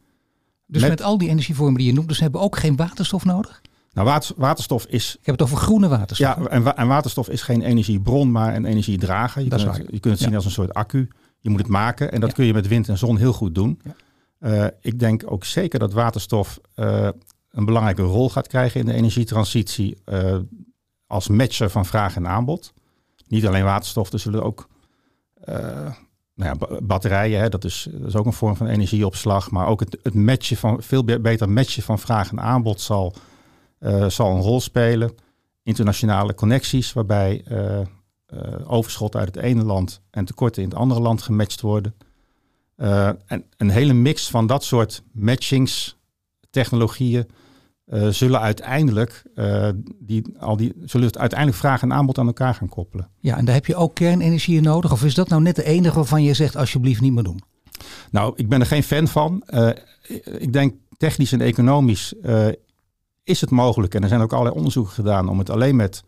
Dus 0.67 0.83
met, 0.83 1.03
al 1.03 1.19
die 1.19 1.29
energievormen 1.29 1.79
die 1.79 1.87
je 1.87 1.93
noemt, 1.93 2.09
dus 2.09 2.21
hebben 2.21 2.41
ook 2.41 2.57
geen 2.57 2.77
waterstof 2.77 3.25
nodig? 3.25 3.61
Nou, 3.93 4.21
waterstof 4.37 4.85
is. 4.85 5.17
Ik 5.21 5.27
heb 5.27 5.35
het 5.35 5.45
over 5.45 5.57
groene 5.57 5.89
waterstof. 5.89 6.27
Ja, 6.27 6.47
en, 6.47 6.77
en 6.77 6.89
waterstof 6.89 7.29
is 7.29 7.43
geen 7.43 7.63
energiebron, 7.63 8.33
maar 8.33 8.55
een 8.55 8.65
energiedrager. 8.65 9.43
Je, 9.43 9.49
kunt 9.49 9.63
het, 9.63 9.77
je 9.77 10.01
kunt 10.01 10.15
het 10.15 10.19
zien 10.19 10.35
als 10.35 10.45
een 10.45 10.51
soort 10.51 10.75
accu. 10.75 11.09
Je 11.39 11.51
moet 11.51 11.59
het 11.59 11.69
maken 11.69 12.13
en 12.13 12.21
dat 12.21 12.33
kun 12.33 12.45
je 12.45 12.53
met 12.53 12.69
wind 12.69 12.89
en 12.89 12.99
zon 12.99 13.17
heel 13.17 13.33
goed 13.33 13.55
doen. 13.55 13.81
Ja. 13.85 13.95
Uh, 14.41 14.67
ik 14.81 14.99
denk 14.99 15.23
ook 15.27 15.45
zeker 15.45 15.79
dat 15.79 15.93
waterstof 15.93 16.61
uh, 16.77 17.09
een 17.51 17.65
belangrijke 17.65 18.03
rol 18.03 18.31
gaat 18.31 18.47
krijgen 18.47 18.81
in 18.81 18.87
de 18.87 18.93
energietransitie 18.93 19.97
uh, 20.07 20.37
als 21.07 21.29
matcher 21.29 21.71
van 21.71 21.87
vraag 21.87 22.17
en 22.17 22.29
aanbod. 22.29 22.73
Niet 23.27 23.47
alleen 23.47 23.65
waterstof, 23.65 24.13
er 24.13 24.19
zullen 24.19 24.43
ook 24.43 24.69
nou 26.35 26.57
ja, 26.59 26.67
batterijen, 26.83 27.41
hè, 27.41 27.49
dat, 27.49 27.65
is, 27.65 27.89
dat 27.93 28.09
is 28.09 28.17
ook 28.17 28.27
een 28.27 28.33
vorm 28.33 28.57
van 28.57 28.67
energieopslag. 28.67 29.51
Maar 29.51 29.67
ook 29.67 29.81
het, 29.81 29.99
het 30.03 30.15
matchen 30.15 30.57
van, 30.57 30.83
veel 30.83 31.05
beter 31.05 31.49
matchen 31.49 31.83
van 31.83 31.99
vraag 31.99 32.31
en 32.31 32.41
aanbod 32.41 32.81
zal, 32.81 33.15
uh, 33.81 34.09
zal 34.09 34.35
een 34.35 34.43
rol 34.43 34.61
spelen. 34.61 35.15
Internationale 35.63 36.35
connecties, 36.35 36.93
waarbij 36.93 37.45
uh, 37.51 37.79
overschot 38.65 39.17
uit 39.17 39.35
het 39.35 39.45
ene 39.45 39.65
land 39.65 40.01
en 40.11 40.25
tekorten 40.25 40.63
in 40.63 40.69
het 40.69 40.79
andere 40.79 41.01
land 41.01 41.23
gematcht 41.23 41.61
worden. 41.61 41.95
en 42.77 43.45
een 43.57 43.71
hele 43.71 43.93
mix 43.93 44.31
van 44.31 44.47
dat 44.47 44.65
soort 44.65 45.03
matchingstechnologieën 45.13 47.27
uh, 47.87 48.09
zullen 48.09 48.41
uiteindelijk 48.41 49.23
uh, 49.35 49.69
die, 49.99 50.35
al 50.39 50.57
die, 50.57 50.73
zullen 50.85 51.07
het 51.07 51.19
uiteindelijk 51.19 51.59
vraag 51.61 51.83
en 51.83 51.93
aanbod 51.93 52.19
aan 52.19 52.27
elkaar 52.27 52.55
gaan 52.55 52.69
koppelen. 52.69 53.09
Ja, 53.21 53.37
en 53.37 53.45
daar 53.45 53.55
heb 53.55 53.67
je 53.67 53.77
ook 53.77 53.95
kernenergie 53.95 54.61
nodig. 54.61 54.93
Of 54.93 55.05
is 55.05 55.15
dat 55.15 55.29
nou 55.29 55.43
net 55.43 55.57
de 55.57 55.65
enige 55.65 55.95
waarvan 55.95 56.23
je 56.23 56.35
zegt 56.35 56.57
alsjeblieft 56.57 57.01
niet 57.01 57.13
meer 57.13 57.23
doen? 57.23 57.41
Nou, 58.11 58.33
ik 58.37 58.49
ben 58.49 58.61
er 58.61 58.67
geen 58.67 58.83
fan 58.83 59.09
van. 59.09 59.43
Uh, 59.49 59.71
ik 60.25 60.53
denk 60.53 60.75
technisch 60.97 61.33
en 61.33 61.41
economisch 61.41 62.15
is 63.25 63.41
het 63.41 63.51
mogelijk. 63.51 63.95
En 63.95 64.03
er 64.03 64.09
zijn 64.09 64.21
ook 64.21 64.33
allerlei 64.33 64.57
onderzoeken 64.57 64.93
gedaan 64.93 65.29
om 65.29 65.39
het 65.39 65.51
alleen 65.51 65.77
met 65.77 66.05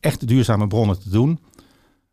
echt 0.00 0.26
duurzame 0.26 0.66
bronnen 0.66 1.00
te 1.00 1.10
doen. 1.10 1.38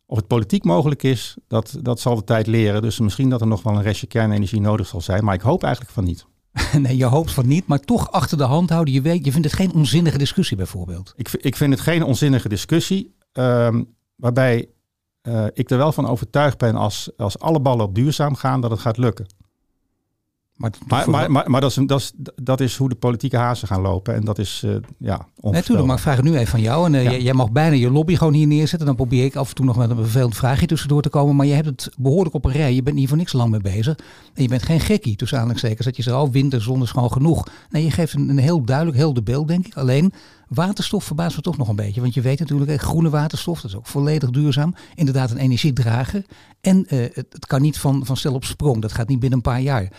Of 0.05 0.17
het 0.17 0.27
politiek 0.27 0.63
mogelijk 0.63 1.03
is, 1.03 1.35
dat, 1.47 1.77
dat 1.81 1.99
zal 1.99 2.15
de 2.15 2.23
tijd 2.23 2.47
leren. 2.47 2.81
Dus 2.81 2.99
misschien 2.99 3.29
dat 3.29 3.41
er 3.41 3.47
nog 3.47 3.63
wel 3.63 3.75
een 3.75 3.81
restje 3.81 4.07
kernenergie 4.07 4.61
nodig 4.61 4.87
zal 4.87 5.01
zijn. 5.01 5.23
Maar 5.23 5.33
ik 5.33 5.41
hoop 5.41 5.63
eigenlijk 5.63 5.93
van 5.93 6.03
niet. 6.03 6.25
nee, 6.79 6.97
je 6.97 7.05
hoopt 7.05 7.31
van 7.31 7.47
niet, 7.47 7.67
maar 7.67 7.79
toch 7.79 8.11
achter 8.11 8.37
de 8.37 8.43
hand 8.43 8.69
houden. 8.69 8.93
Je, 8.93 9.01
weet, 9.01 9.25
je 9.25 9.31
vindt 9.31 9.47
het 9.47 9.55
geen 9.55 9.73
onzinnige 9.73 10.17
discussie 10.17 10.57
bijvoorbeeld. 10.57 11.13
Ik, 11.15 11.31
ik 11.31 11.55
vind 11.55 11.73
het 11.73 11.81
geen 11.81 12.03
onzinnige 12.03 12.49
discussie. 12.49 13.15
Ehm, 13.31 13.83
waarbij 14.15 14.69
uh, 15.27 15.45
ik 15.53 15.69
er 15.69 15.77
wel 15.77 15.91
van 15.91 16.07
overtuigd 16.07 16.57
ben 16.57 16.75
als, 16.75 17.09
als 17.17 17.39
alle 17.39 17.59
ballen 17.59 17.85
op 17.85 17.95
duurzaam 17.95 18.35
gaan, 18.35 18.61
dat 18.61 18.71
het 18.71 18.79
gaat 18.79 18.97
lukken. 18.97 19.25
Maar, 20.55 20.71
maar, 20.87 21.31
maar, 21.31 21.49
maar, 21.49 21.61
dat, 21.61 21.69
is, 21.69 21.85
dat, 21.85 21.99
is, 21.99 22.11
dat 22.35 22.61
is 22.61 22.77
hoe 22.77 22.89
de 22.89 22.95
politieke 22.95 23.37
hazen 23.37 23.67
gaan 23.67 23.81
lopen. 23.81 24.15
En 24.15 24.25
dat 24.25 24.39
is 24.39 24.61
uh, 24.65 24.75
ja, 24.97 25.27
Natuurlijk, 25.41 25.87
maar 25.87 25.95
ik 25.95 26.01
vraag 26.01 26.15
het 26.15 26.25
nu 26.25 26.33
even 26.33 26.47
van 26.47 26.61
jou. 26.61 26.85
En 26.85 26.93
uh, 26.93 27.21
jij, 27.21 27.33
mag 27.33 27.51
bijna 27.51 27.75
je 27.75 27.91
lobby 27.91 28.15
gewoon 28.15 28.33
hier 28.33 28.47
neerzetten. 28.47 28.87
Dan 28.87 28.95
probeer 28.95 29.25
ik 29.25 29.35
af 29.35 29.49
en 29.49 29.55
toe 29.55 29.65
nog 29.65 29.77
met 29.77 29.89
een 29.89 29.95
vervelend 29.95 30.35
vraagje 30.35 30.65
tussendoor 30.65 31.01
te 31.01 31.09
komen. 31.09 31.35
Maar 31.35 31.45
je 31.45 31.53
hebt 31.53 31.65
het 31.65 31.89
behoorlijk 31.97 32.35
op 32.35 32.45
een 32.45 32.51
rij. 32.51 32.73
Je 32.73 32.83
bent 32.83 32.97
hier 32.97 33.07
voor 33.07 33.17
niks 33.17 33.33
lang 33.33 33.51
mee 33.51 33.61
bezig. 33.61 33.97
En 34.33 34.41
je 34.43 34.47
bent 34.47 34.63
geen 34.63 34.79
gekkie, 34.79 35.15
tussen 35.15 35.37
aanhalingstekens. 35.37 35.85
Dat 35.85 35.95
je 35.95 36.03
zegt, 36.03 36.17
oh, 36.17 36.31
wind 36.31 36.53
en 36.53 36.61
zon 36.61 36.81
is 36.81 36.91
gewoon 36.91 37.11
genoeg. 37.11 37.47
Nee, 37.69 37.83
je 37.83 37.91
geeft 37.91 38.13
een, 38.13 38.29
een 38.29 38.37
heel 38.37 38.63
duidelijk, 38.63 38.97
helder 38.97 39.23
beeld, 39.23 39.47
denk 39.47 39.65
ik. 39.65 39.77
Alleen, 39.77 40.13
waterstof 40.47 41.03
verbaast 41.03 41.35
me 41.35 41.41
toch 41.41 41.57
nog 41.57 41.67
een 41.67 41.75
beetje. 41.75 42.01
Want 42.01 42.13
je 42.13 42.21
weet 42.21 42.39
natuurlijk, 42.39 42.81
groene 42.81 43.09
waterstof, 43.09 43.61
dat 43.61 43.71
is 43.71 43.77
ook 43.77 43.87
volledig 43.87 44.29
duurzaam. 44.29 44.75
Inderdaad 44.95 45.31
een 45.31 45.37
energiedrager. 45.37 46.25
En 46.61 46.77
uh, 46.77 46.99
het, 47.13 47.25
het, 47.29 47.45
kan 47.45 47.61
niet 47.61 47.77
van, 47.77 48.05
van 48.05 48.17
stel 48.17 48.33
op 48.33 48.45
sprong. 48.45 48.81
Dat 48.81 48.93
gaat 48.93 49.07
niet 49.07 49.19
binnen 49.19 49.37
een 49.37 49.51
paar 49.51 49.61
jaar. 49.61 49.91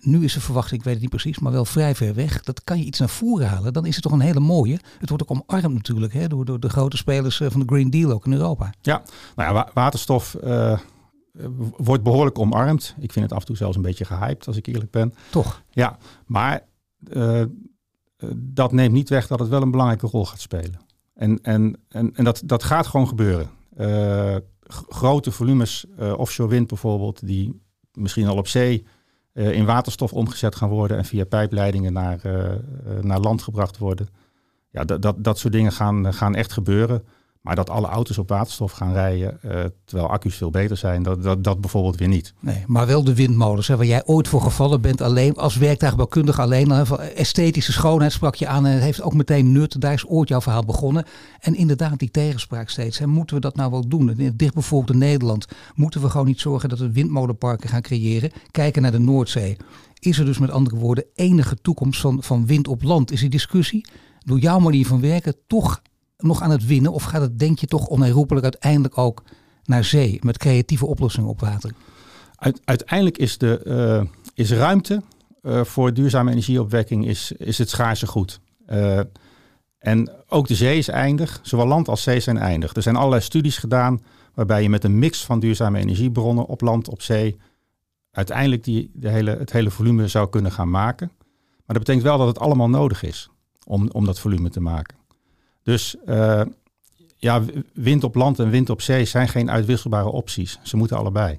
Nu 0.00 0.24
is 0.24 0.32
de 0.32 0.40
verwachting, 0.40 0.78
ik 0.78 0.84
weet 0.84 0.92
het 0.92 1.02
niet 1.02 1.10
precies, 1.10 1.38
maar 1.38 1.52
wel 1.52 1.64
vrij 1.64 1.94
ver 1.94 2.14
weg. 2.14 2.42
Dat 2.42 2.64
kan 2.64 2.78
je 2.78 2.84
iets 2.84 2.98
naar 2.98 3.08
voren 3.08 3.48
halen. 3.48 3.72
Dan 3.72 3.86
is 3.86 3.94
het 3.94 4.02
toch 4.02 4.12
een 4.12 4.20
hele 4.20 4.40
mooie. 4.40 4.78
Het 4.98 5.08
wordt 5.08 5.22
ook 5.22 5.40
omarmd 5.48 5.74
natuurlijk 5.74 6.12
hè, 6.12 6.28
door, 6.28 6.44
door 6.44 6.60
de 6.60 6.68
grote 6.68 6.96
spelers 6.96 7.40
eh, 7.40 7.50
van 7.50 7.60
de 7.60 7.66
Green 7.66 7.90
Deal 7.90 8.10
ook 8.10 8.26
in 8.26 8.32
Europa. 8.32 8.72
Ja, 8.80 9.02
nou 9.36 9.54
ja, 9.54 9.70
waterstof 9.74 10.36
uh, 10.44 10.78
wordt 11.76 12.02
behoorlijk 12.02 12.38
omarmd. 12.38 12.94
Ik 12.98 13.12
vind 13.12 13.24
het 13.24 13.34
af 13.34 13.40
en 13.40 13.46
toe 13.46 13.56
zelfs 13.56 13.76
een 13.76 13.82
beetje 13.82 14.04
gehyped, 14.04 14.46
als 14.46 14.56
ik 14.56 14.66
eerlijk 14.66 14.90
ben. 14.90 15.14
Toch? 15.30 15.62
Ja, 15.70 15.98
maar 16.26 16.66
uh, 17.08 17.44
dat 18.36 18.72
neemt 18.72 18.92
niet 18.92 19.08
weg 19.08 19.26
dat 19.26 19.38
het 19.38 19.48
wel 19.48 19.62
een 19.62 19.70
belangrijke 19.70 20.06
rol 20.06 20.26
gaat 20.26 20.40
spelen. 20.40 20.80
En, 21.14 21.38
en, 21.42 21.76
en, 21.88 22.14
en 22.14 22.24
dat, 22.24 22.42
dat 22.44 22.62
gaat 22.62 22.86
gewoon 22.86 23.08
gebeuren. 23.08 23.50
grote 24.88 25.30
volumes 25.30 25.84
offshore 26.16 26.50
wind 26.50 26.66
bijvoorbeeld, 26.66 27.26
die 27.26 27.60
misschien 27.92 28.26
al 28.26 28.36
op 28.36 28.48
zee 28.48 28.86
uh, 29.32 29.52
in 29.52 29.64
waterstof 29.64 30.12
omgezet 30.12 30.54
gaan 30.54 30.68
worden 30.68 30.96
en 30.96 31.04
via 31.04 31.24
pijpleidingen 31.24 31.92
naar, 31.92 32.20
uh, 32.26 32.52
naar 33.00 33.20
land 33.20 33.42
gebracht 33.42 33.78
worden. 33.78 34.08
Ja, 34.70 34.84
dat, 34.84 35.02
dat, 35.02 35.24
dat 35.24 35.38
soort 35.38 35.52
dingen 35.52 35.72
gaan, 35.72 36.14
gaan 36.14 36.34
echt 36.34 36.52
gebeuren. 36.52 37.04
Maar 37.40 37.54
dat 37.54 37.70
alle 37.70 37.86
auto's 37.86 38.18
op 38.18 38.28
waterstof 38.28 38.72
gaan 38.72 38.92
rijden, 38.92 39.38
uh, 39.44 39.64
terwijl 39.84 40.08
accu's 40.08 40.36
veel 40.36 40.50
beter 40.50 40.76
zijn, 40.76 41.02
dat, 41.02 41.22
dat, 41.22 41.44
dat 41.44 41.60
bijvoorbeeld 41.60 41.96
weer 41.96 42.08
niet. 42.08 42.34
Nee, 42.40 42.64
maar 42.66 42.86
wel 42.86 43.04
de 43.04 43.14
windmolens, 43.14 43.68
waar 43.68 43.84
jij 43.84 44.06
ooit 44.06 44.28
voor 44.28 44.40
gevallen 44.40 44.80
bent, 44.80 45.00
alleen 45.00 45.36
als 45.36 45.56
werktuigbouwkundige 45.56 46.40
alleen. 46.40 46.70
Esthetische 47.14 47.72
schoonheid 47.72 48.12
sprak 48.12 48.34
je 48.34 48.46
aan 48.46 48.66
en 48.66 48.72
het 48.72 48.82
heeft 48.82 49.02
ook 49.02 49.14
meteen 49.14 49.52
nut. 49.52 49.80
Daar 49.80 49.92
is 49.92 50.06
ooit 50.06 50.28
jouw 50.28 50.40
verhaal 50.40 50.64
begonnen. 50.64 51.04
En 51.40 51.54
inderdaad, 51.54 51.98
die 51.98 52.10
tegenspraak 52.10 52.68
steeds. 52.68 53.00
Moeten 53.00 53.36
we 53.36 53.42
dat 53.42 53.56
nou 53.56 53.70
wel 53.70 53.88
doen? 53.88 54.32
Dicht 54.34 54.54
bijvoorbeeld 54.54 54.92
in 54.92 54.98
Nederland 54.98 55.46
moeten 55.74 56.00
we 56.00 56.10
gewoon 56.10 56.26
niet 56.26 56.40
zorgen 56.40 56.68
dat 56.68 56.78
we 56.78 56.92
windmolenparken 56.92 57.68
gaan 57.68 57.82
creëren. 57.82 58.30
Kijken 58.50 58.82
naar 58.82 58.92
de 58.92 58.98
Noordzee. 58.98 59.56
Is 59.98 60.18
er 60.18 60.24
dus 60.24 60.38
met 60.38 60.50
andere 60.50 60.76
woorden 60.76 61.04
enige 61.14 61.56
toekomst 61.56 62.00
van, 62.00 62.22
van 62.22 62.46
wind 62.46 62.68
op 62.68 62.82
land? 62.82 63.12
Is 63.12 63.20
die 63.20 63.30
discussie 63.30 63.86
door 64.24 64.38
jouw 64.38 64.58
manier 64.58 64.86
van 64.86 65.00
werken 65.00 65.34
toch 65.46 65.82
nog 66.22 66.42
aan 66.42 66.50
het 66.50 66.66
winnen? 66.66 66.92
Of 66.92 67.02
gaat 67.02 67.20
het, 67.20 67.38
denk 67.38 67.58
je, 67.58 67.66
toch 67.66 67.86
onherroepelijk 67.86 68.44
uiteindelijk 68.44 68.98
ook 68.98 69.22
naar 69.64 69.84
zee 69.84 70.18
met 70.22 70.38
creatieve 70.38 70.86
oplossingen 70.86 71.28
op 71.28 71.40
water? 71.40 71.72
uiteindelijk 72.64 73.18
is, 73.18 73.38
de, 73.38 73.60
uh, 73.66 74.10
is 74.34 74.52
ruimte 74.52 75.02
uh, 75.42 75.64
voor 75.64 75.94
duurzame 75.94 76.30
energieopwekking 76.30 77.06
is, 77.06 77.32
is 77.32 77.58
het 77.58 77.68
schaarse 77.68 78.06
goed. 78.06 78.40
Uh, 78.68 79.00
en 79.78 80.10
ook 80.28 80.48
de 80.48 80.54
zee 80.54 80.78
is 80.78 80.88
eindig, 80.88 81.40
zowel 81.42 81.66
land 81.66 81.88
als 81.88 82.02
zee 82.02 82.20
zijn 82.20 82.38
eindig. 82.38 82.74
Er 82.74 82.82
zijn 82.82 82.96
allerlei 82.96 83.22
studies 83.22 83.58
gedaan 83.58 84.02
waarbij 84.34 84.62
je 84.62 84.68
met 84.68 84.84
een 84.84 84.98
mix 84.98 85.24
van 85.24 85.40
duurzame 85.40 85.78
energiebronnen 85.78 86.46
op 86.46 86.60
land, 86.60 86.88
op 86.88 87.02
zee, 87.02 87.36
uiteindelijk 88.10 88.64
die, 88.64 88.90
de 88.94 89.08
hele, 89.08 89.36
het 89.36 89.52
hele 89.52 89.70
volume 89.70 90.08
zou 90.08 90.28
kunnen 90.28 90.52
gaan 90.52 90.70
maken. 90.70 91.10
Maar 91.66 91.78
dat 91.78 91.78
betekent 91.78 92.04
wel 92.04 92.18
dat 92.18 92.26
het 92.26 92.38
allemaal 92.38 92.68
nodig 92.68 93.02
is 93.02 93.30
om, 93.66 93.88
om 93.90 94.04
dat 94.04 94.20
volume 94.20 94.50
te 94.50 94.60
maken. 94.60 94.96
Dus 95.70 95.94
uh, 96.06 96.42
ja, 97.16 97.42
wind 97.72 98.04
op 98.04 98.14
land 98.14 98.38
en 98.38 98.50
wind 98.50 98.70
op 98.70 98.82
zee 98.82 99.04
zijn 99.04 99.28
geen 99.28 99.50
uitwisselbare 99.50 100.08
opties. 100.10 100.58
Ze 100.62 100.76
moeten 100.76 100.96
allebei. 100.96 101.36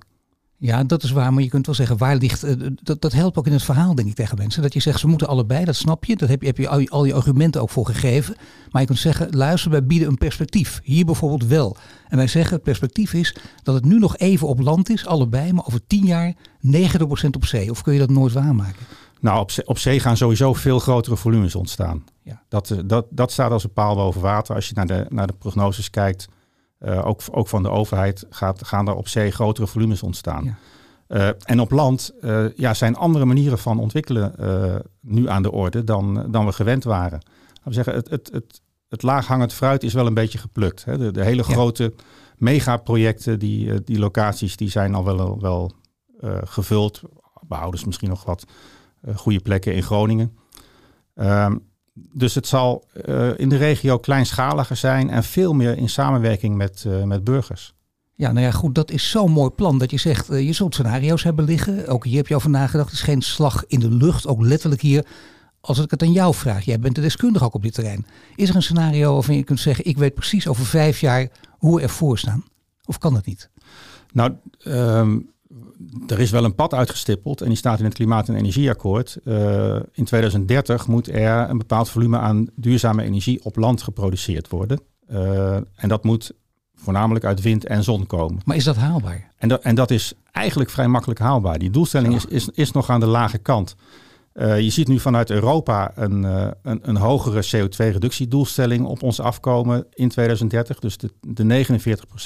Ja, 0.57 0.83
dat 0.83 1.03
is 1.03 1.11
waar. 1.11 1.33
Maar 1.33 1.43
je 1.43 1.49
kunt 1.49 1.65
wel 1.65 1.75
zeggen, 1.75 1.97
waar 1.97 2.15
ligt. 2.15 2.45
Uh, 2.45 2.67
dat, 2.81 3.01
dat 3.01 3.11
helpt 3.11 3.37
ook 3.37 3.45
in 3.45 3.53
het 3.53 3.63
verhaal, 3.63 3.95
denk 3.95 4.07
ik, 4.07 4.15
tegen 4.15 4.37
mensen. 4.37 4.61
Dat 4.61 4.73
je 4.73 4.79
zegt, 4.79 4.99
ze 4.99 5.07
moeten 5.07 5.27
allebei, 5.27 5.65
dat 5.65 5.75
snap 5.75 6.05
je. 6.05 6.15
Dat 6.15 6.29
heb 6.29 6.41
je, 6.41 6.47
heb 6.47 6.57
je 6.57 6.67
al, 6.67 6.87
al 6.87 7.05
je 7.05 7.13
argumenten 7.13 7.61
ook 7.61 7.69
voor 7.69 7.85
gegeven. 7.85 8.35
Maar 8.69 8.81
je 8.81 8.87
kunt 8.87 8.99
zeggen, 8.99 9.29
luister, 9.29 9.71
wij 9.71 9.85
bieden 9.85 10.07
een 10.07 10.17
perspectief. 10.17 10.81
Hier 10.83 11.05
bijvoorbeeld 11.05 11.45
wel. 11.45 11.77
En 12.09 12.17
wij 12.17 12.27
zeggen, 12.27 12.53
het 12.53 12.63
perspectief 12.63 13.13
is 13.13 13.35
dat 13.63 13.75
het 13.75 13.85
nu 13.85 13.99
nog 13.99 14.17
even 14.17 14.47
op 14.47 14.59
land 14.59 14.89
is, 14.89 15.05
allebei. 15.05 15.53
Maar 15.53 15.65
over 15.65 15.87
tien 15.87 16.05
jaar 16.05 16.33
90% 16.33 16.35
op 17.31 17.45
zee. 17.45 17.71
Of 17.71 17.81
kun 17.81 17.93
je 17.93 17.99
dat 17.99 18.09
nooit 18.09 18.33
waarmaken? 18.33 18.85
Nou, 19.21 19.39
op 19.39 19.51
zee, 19.51 19.67
op 19.67 19.77
zee 19.77 19.99
gaan 19.99 20.17
sowieso 20.17 20.53
veel 20.53 20.79
grotere 20.79 21.17
volumes 21.17 21.55
ontstaan. 21.55 22.03
Ja. 22.21 22.43
Dat, 22.47 22.69
eh, 22.69 22.77
dat, 22.85 23.05
dat 23.09 23.31
staat 23.31 23.51
als 23.51 23.63
een 23.63 23.73
paal 23.73 23.95
boven 23.95 24.21
water. 24.21 24.55
Als 24.55 24.67
je 24.67 24.73
naar 24.75 24.87
de, 24.87 25.05
naar 25.09 25.27
de 25.27 25.33
prognoses 25.33 25.89
kijkt, 25.89 26.27
uh, 26.79 27.07
ook, 27.07 27.21
ook 27.31 27.47
van 27.47 27.63
de 27.63 27.69
overheid, 27.69 28.25
gaat, 28.29 28.65
gaan 28.65 28.87
er 28.87 28.95
op 28.95 29.07
zee 29.07 29.31
grotere 29.31 29.67
volumes 29.67 30.03
ontstaan. 30.03 30.43
Ja. 30.43 30.57
Uh, 31.07 31.29
en 31.45 31.59
op 31.59 31.71
land 31.71 32.11
uh, 32.21 32.45
ja, 32.55 32.73
zijn 32.73 32.95
andere 32.95 33.25
manieren 33.25 33.57
van 33.57 33.79
ontwikkelen 33.79 34.33
nu 35.01 35.29
aan 35.29 35.41
de 35.41 35.51
orde 35.51 35.83
dan, 35.83 36.31
dan 36.31 36.45
we 36.45 36.51
gewend 36.51 36.83
waren. 36.83 37.25
we 37.63 37.73
zeggen, 37.73 37.93
het, 37.93 38.09
het, 38.09 38.29
het, 38.33 38.61
het 38.89 39.01
laaghangend 39.01 39.53
fruit 39.53 39.83
is 39.83 39.93
wel 39.93 40.05
een 40.05 40.13
beetje 40.13 40.37
geplukt. 40.37 40.85
Hè. 40.85 40.97
De, 40.97 41.11
de 41.11 41.23
hele 41.23 41.43
grote 41.43 41.93
megaprojecten, 42.37 43.39
die, 43.39 43.83
die 43.83 43.99
locaties, 43.99 44.55
die 44.55 44.69
zijn 44.69 44.95
al 44.95 45.03
wel, 45.03 45.41
wel 45.41 45.71
gevuld. 46.43 47.01
Behouden 47.47 47.79
ze 47.79 47.85
misschien 47.85 48.09
nog 48.09 48.23
wat 48.23 48.45
goede 49.15 49.39
plekken 49.39 49.75
in 49.75 49.83
Groningen. 49.83 50.37
Um, 51.15 51.69
dus 51.93 52.35
het 52.35 52.47
zal 52.47 52.85
uh, 53.05 53.39
in 53.39 53.49
de 53.49 53.57
regio 53.57 53.97
kleinschaliger 53.97 54.75
zijn 54.75 55.09
en 55.09 55.23
veel 55.23 55.53
meer 55.53 55.77
in 55.77 55.89
samenwerking 55.89 56.55
met, 56.55 56.83
uh, 56.87 57.03
met 57.03 57.23
burgers. 57.23 57.73
Ja, 58.15 58.31
nou 58.31 58.45
ja, 58.45 58.51
goed, 58.51 58.75
dat 58.75 58.91
is 58.91 59.09
zo'n 59.09 59.31
mooi 59.31 59.49
plan 59.49 59.77
dat 59.77 59.91
je 59.91 59.97
zegt, 59.97 60.27
je 60.27 60.53
zult 60.53 60.73
scenario's 60.73 61.23
hebben 61.23 61.45
liggen. 61.45 61.87
Ook 61.87 62.05
hier 62.05 62.17
heb 62.17 62.27
je 62.27 62.35
over 62.35 62.49
nagedacht. 62.49 62.89
Het 62.89 62.99
is 62.99 63.05
geen 63.05 63.21
slag 63.21 63.63
in 63.67 63.79
de 63.79 63.91
lucht, 63.91 64.27
ook 64.27 64.41
letterlijk 64.41 64.81
hier. 64.81 65.05
Als 65.61 65.79
ik 65.79 65.91
het 65.91 66.01
aan 66.01 66.11
jou 66.11 66.33
vraag, 66.33 66.63
jij 66.63 66.79
bent 66.79 66.95
de 66.95 67.01
deskundige 67.01 67.45
ook 67.45 67.53
op 67.53 67.61
dit 67.61 67.73
terrein. 67.73 68.05
Is 68.35 68.49
er 68.49 68.55
een 68.55 68.61
scenario 68.61 69.13
waarvan 69.13 69.35
je 69.35 69.43
kunt 69.43 69.59
zeggen, 69.59 69.85
ik 69.85 69.97
weet 69.97 70.13
precies 70.13 70.47
over 70.47 70.65
vijf 70.65 70.99
jaar 70.99 71.27
hoe 71.49 71.75
we 71.75 71.81
ervoor 71.81 72.17
staan? 72.17 72.43
Of 72.85 72.97
kan 72.97 73.13
dat 73.13 73.25
niet? 73.25 73.49
Nou, 74.13 74.33
um, 74.65 75.29
er 76.07 76.19
is 76.19 76.31
wel 76.31 76.43
een 76.43 76.55
pad 76.55 76.73
uitgestippeld 76.73 77.41
en 77.41 77.47
die 77.47 77.57
staat 77.57 77.79
in 77.79 77.85
het 77.85 77.93
Klimaat- 77.93 78.29
en 78.29 78.35
Energieakkoord. 78.35 79.17
Uh, 79.23 79.75
in 79.91 80.05
2030 80.05 80.87
moet 80.87 81.09
er 81.09 81.49
een 81.49 81.57
bepaald 81.57 81.89
volume 81.89 82.17
aan 82.17 82.47
duurzame 82.55 83.03
energie 83.03 83.43
op 83.43 83.55
land 83.55 83.81
geproduceerd 83.81 84.49
worden. 84.49 84.81
Uh, 85.11 85.55
en 85.55 85.87
dat 85.87 86.03
moet 86.03 86.31
voornamelijk 86.75 87.25
uit 87.25 87.41
wind 87.41 87.65
en 87.65 87.83
zon 87.83 88.07
komen. 88.07 88.41
Maar 88.45 88.55
is 88.55 88.63
dat 88.63 88.75
haalbaar? 88.75 89.31
En 89.37 89.47
dat, 89.47 89.61
en 89.61 89.75
dat 89.75 89.91
is 89.91 90.13
eigenlijk 90.31 90.69
vrij 90.69 90.87
makkelijk 90.87 91.19
haalbaar. 91.19 91.59
Die 91.59 91.69
doelstelling 91.69 92.15
is, 92.15 92.25
is, 92.25 92.49
is 92.49 92.71
nog 92.71 92.89
aan 92.89 92.99
de 92.99 93.05
lage 93.05 93.37
kant. 93.37 93.75
Uh, 94.33 94.59
je 94.59 94.69
ziet 94.69 94.87
nu 94.87 94.99
vanuit 94.99 95.29
Europa 95.29 95.91
een, 95.95 96.23
een, 96.23 96.79
een 96.81 96.97
hogere 96.97 97.43
CO2-reductiedoelstelling 97.45 98.85
op 98.85 99.03
ons 99.03 99.19
afkomen 99.19 99.85
in 99.93 100.09
2030. 100.09 100.79
Dus 100.79 100.97
de, 100.97 101.11
de 101.21 101.65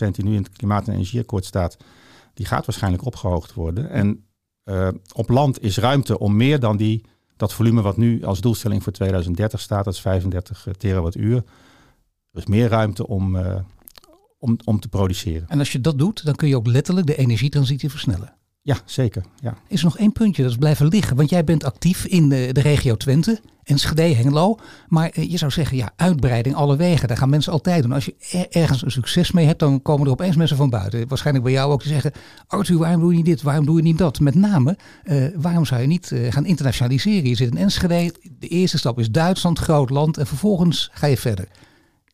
49% 0.08 0.12
die 0.12 0.26
nu 0.26 0.36
in 0.36 0.44
het 0.44 0.58
Klimaat- 0.58 0.88
en 0.88 0.94
Energieakkoord 0.94 1.46
staat, 1.46 1.78
die 2.36 2.46
gaat 2.46 2.66
waarschijnlijk 2.66 3.06
opgehoogd 3.06 3.54
worden. 3.54 3.90
En 3.90 4.26
uh, 4.66 4.88
op 5.14 5.30
land 5.30 5.62
is 5.62 5.78
ruimte 5.78 6.20
om 6.20 6.36
meer 6.36 6.60
dan 6.60 6.78
die, 6.78 7.06
dat 7.38 7.54
volume 7.54 7.82
wat 7.82 7.98
nu 7.98 8.24
als 8.24 8.42
doelstelling 8.42 8.84
voor 8.84 8.92
2030 8.92 9.60
staat, 9.62 9.86
dat 9.86 9.94
is 9.94 10.00
35 10.00 10.68
terawattuur. 10.78 11.36
Er 12.32 12.42
is 12.42 12.46
meer 12.46 12.70
ruimte 12.70 13.08
om, 13.08 13.36
uh, 13.36 13.56
om, 14.38 14.58
om 14.64 14.80
te 14.80 14.88
produceren. 14.88 15.50
En 15.50 15.60
als 15.60 15.72
je 15.72 15.82
dat 15.82 16.00
doet, 16.00 16.26
dan 16.26 16.36
kun 16.36 16.48
je 16.48 16.56
ook 16.56 16.68
letterlijk 16.68 17.08
de 17.08 17.16
energietransitie 17.16 17.90
versnellen. 17.90 18.36
Ja, 18.66 18.78
zeker. 18.86 19.24
Ja. 19.42 19.58
Is 19.68 19.80
er 19.80 19.86
nog 19.86 19.98
één 19.98 20.12
puntje 20.12 20.42
dat 20.42 20.52
is 20.52 20.58
blijven 20.58 20.88
liggen? 20.88 21.16
Want 21.16 21.30
jij 21.30 21.44
bent 21.44 21.64
actief 21.64 22.06
in 22.06 22.30
de, 22.30 22.50
de 22.52 22.62
regio 22.62 22.96
Twente, 22.96 23.40
Enschede, 23.64 24.02
Hengelo. 24.02 24.58
Maar 24.88 25.10
eh, 25.10 25.32
je 25.32 25.38
zou 25.38 25.52
zeggen, 25.52 25.78
ja, 25.78 25.92
uitbreiding 25.96 26.56
alle 26.56 26.76
wegen. 26.76 27.08
Daar 27.08 27.18
gaan 27.18 27.30
mensen 27.30 27.52
altijd 27.52 27.84
doen. 27.84 27.92
Als 27.92 28.06
je 28.06 28.48
ergens 28.50 28.84
een 28.84 28.92
succes 28.92 29.32
mee 29.32 29.46
hebt, 29.46 29.60
dan 29.60 29.82
komen 29.82 30.06
er 30.06 30.12
opeens 30.12 30.36
mensen 30.36 30.58
van 30.58 30.70
buiten. 30.70 31.08
Waarschijnlijk 31.08 31.46
bij 31.46 31.54
jou 31.54 31.72
ook 31.72 31.82
te 31.82 31.88
zeggen, 31.88 32.12
Arthur, 32.48 32.78
waarom 32.78 33.00
doe 33.02 33.10
je 33.10 33.16
niet 33.16 33.26
dit? 33.26 33.42
Waarom 33.42 33.66
doe 33.66 33.78
je 33.78 33.84
niet 33.84 33.98
dat? 33.98 34.20
Met 34.20 34.36
name, 34.36 34.78
uh, 35.04 35.28
waarom 35.36 35.66
zou 35.66 35.82
je 35.82 35.88
niet 35.88 36.12
uh, 36.12 36.32
gaan 36.32 36.46
internationaliseren? 36.46 37.30
Je 37.30 37.36
zit 37.36 37.52
in 37.52 37.58
Enschede, 37.58 38.14
de 38.40 38.48
eerste 38.48 38.78
stap 38.78 39.00
is 39.00 39.12
Duitsland, 39.12 39.60
groot 39.60 39.90
land. 39.90 40.18
En 40.18 40.28
vervolgens 40.28 40.90
ga 40.94 41.08
je 41.08 41.18
verder. 41.18 41.48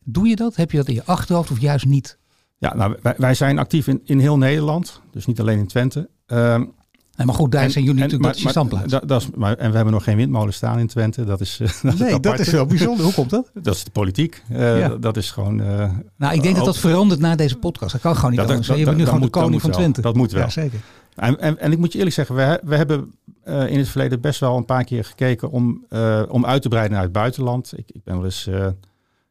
Doe 0.04 0.28
je 0.28 0.36
dat? 0.36 0.56
Heb 0.56 0.70
je 0.70 0.76
dat 0.76 0.88
in 0.88 0.94
je 0.94 1.04
achterhoofd 1.04 1.50
of 1.50 1.60
juist 1.60 1.86
niet? 1.86 2.18
Ja, 2.58 2.74
nou, 2.74 2.96
wij, 3.02 3.14
wij 3.16 3.34
zijn 3.34 3.58
actief 3.58 3.86
in, 3.86 4.00
in 4.04 4.18
heel 4.18 4.38
Nederland. 4.38 5.00
Dus 5.10 5.26
niet 5.26 5.40
alleen 5.40 5.58
in 5.58 5.66
Twente. 5.66 6.08
Um, 6.32 6.72
Nee, 7.16 7.26
maar 7.26 7.36
goed, 7.36 7.52
daar 7.52 7.70
zijn 7.70 7.84
jullie 7.84 8.00
natuurlijk 8.00 8.42
maar, 8.42 8.50
standplaats. 8.50 8.90
Dat, 8.92 9.08
dat 9.08 9.20
is, 9.20 9.28
maar, 9.34 9.56
en 9.56 9.70
we 9.70 9.76
hebben 9.76 9.94
nog 9.94 10.04
geen 10.04 10.16
windmolen 10.16 10.54
staan 10.54 10.78
in 10.78 10.86
Twente. 10.86 11.24
Dat 11.24 11.40
is, 11.40 11.56
dat 11.82 11.98
nee, 11.98 12.14
is 12.14 12.20
dat 12.20 12.38
is 12.38 12.50
wel 12.50 12.66
bijzonder. 12.66 13.04
Hoe 13.04 13.14
komt 13.14 13.30
dat? 13.30 13.50
Dat 13.62 13.74
is 13.74 13.84
de 13.84 13.90
politiek. 13.90 14.42
Uh, 14.50 14.78
ja. 14.78 14.88
Dat 14.88 15.16
is 15.16 15.30
gewoon... 15.30 15.60
Uh, 15.60 15.90
nou, 16.16 16.34
ik 16.34 16.42
denk 16.42 16.56
dat 16.56 16.64
dat 16.64 16.78
verandert 16.78 17.20
na 17.20 17.36
deze 17.36 17.56
podcast. 17.56 17.92
Dat 17.92 18.00
kan 18.00 18.14
gewoon 18.14 18.30
niet 18.30 18.40
dat, 18.40 18.48
anders. 18.48 18.68
Dat, 18.68 18.78
je 18.78 18.84
bent 18.84 18.96
nu 18.96 19.04
gewoon 19.04 19.20
de 19.20 19.28
koning 19.28 19.60
van 19.60 19.70
Twente. 19.70 20.00
Dat 20.00 20.14
moet 20.14 20.32
wel. 20.32 20.42
Ja, 20.42 20.48
zeker. 20.48 20.80
En, 21.14 21.40
en, 21.40 21.58
en, 21.58 21.72
ik 21.72 21.78
moet 21.78 21.92
je 21.92 21.98
eerlijk 21.98 22.16
zeggen, 22.16 22.34
we, 22.34 22.60
we 22.64 22.76
hebben 22.76 23.12
uh, 23.44 23.70
in 23.70 23.78
het 23.78 23.88
verleden 23.88 24.20
best 24.20 24.40
wel 24.40 24.56
een 24.56 24.64
paar 24.64 24.84
keer 24.84 25.04
gekeken 25.04 25.50
om, 25.50 25.86
om 26.28 26.46
uit 26.46 26.62
te 26.62 26.68
breiden 26.68 26.92
naar 26.92 27.02
het 27.02 27.12
buitenland. 27.12 27.72
Ik, 27.76 27.90
ik 27.92 28.04
ben 28.04 28.14
wel 28.14 28.24
eens 28.24 28.46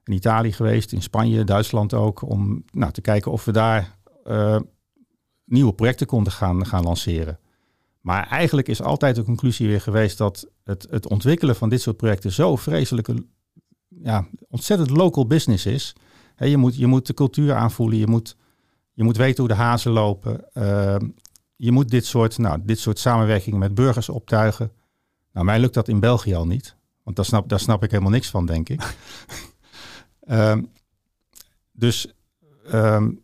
in 0.03 0.13
Italië 0.13 0.51
geweest, 0.51 0.91
in 0.91 1.01
Spanje, 1.01 1.43
Duitsland 1.43 1.93
ook, 1.93 2.29
om 2.29 2.63
nou, 2.71 2.91
te 2.91 3.01
kijken 3.01 3.31
of 3.31 3.45
we 3.45 3.51
daar 3.51 3.95
nieuwe 5.45 5.73
projecten 5.73 6.07
konden 6.07 6.33
gaan, 6.33 6.65
gaan 6.65 6.83
lanceren. 6.83 7.39
Maar 8.01 8.27
eigenlijk 8.27 8.67
is 8.67 8.81
altijd 8.81 9.15
de 9.15 9.23
conclusie 9.23 9.67
weer 9.67 9.81
geweest 9.81 10.17
dat 10.17 10.47
het, 10.63 10.87
het 10.89 11.07
ontwikkelen 11.07 11.55
van 11.55 11.69
dit 11.69 11.81
soort 11.81 11.97
projecten 11.97 12.31
zo 12.31 12.55
vreselijke, 12.55 13.25
ja, 13.87 14.27
ontzettend 14.49 14.89
local 14.89 15.27
business 15.27 15.65
is. 15.65 15.95
He, 16.35 16.45
je, 16.45 16.57
moet, 16.57 16.75
je 16.75 16.87
moet 16.87 17.07
de 17.07 17.13
cultuur 17.13 17.53
aanvoelen, 17.53 17.97
je 17.97 18.07
moet, 18.07 18.37
je 18.93 19.03
moet 19.03 19.17
weten 19.17 19.39
hoe 19.43 19.53
de 19.53 19.59
hazen 19.59 19.91
lopen. 19.91 20.45
Uh, 20.53 20.95
je 21.55 21.71
moet 21.71 21.89
dit 21.89 22.05
soort, 22.05 22.37
nou, 22.37 22.59
dit 22.63 22.79
soort 22.79 22.99
samenwerking 22.99 23.57
met 23.57 23.75
burgers 23.75 24.09
optuigen. 24.09 24.71
Nou, 25.33 25.45
mij 25.45 25.59
lukt 25.59 25.73
dat 25.73 25.87
in 25.87 25.99
België 25.99 26.33
al 26.33 26.47
niet, 26.47 26.75
want 27.03 27.15
daar 27.15 27.25
snap, 27.25 27.49
daar 27.49 27.59
snap 27.59 27.83
ik 27.83 27.91
helemaal 27.91 28.11
niks 28.11 28.29
van, 28.29 28.45
denk 28.45 28.69
ik. 28.69 28.95
um, 30.27 30.71
dus 31.71 32.13
um, 32.73 33.23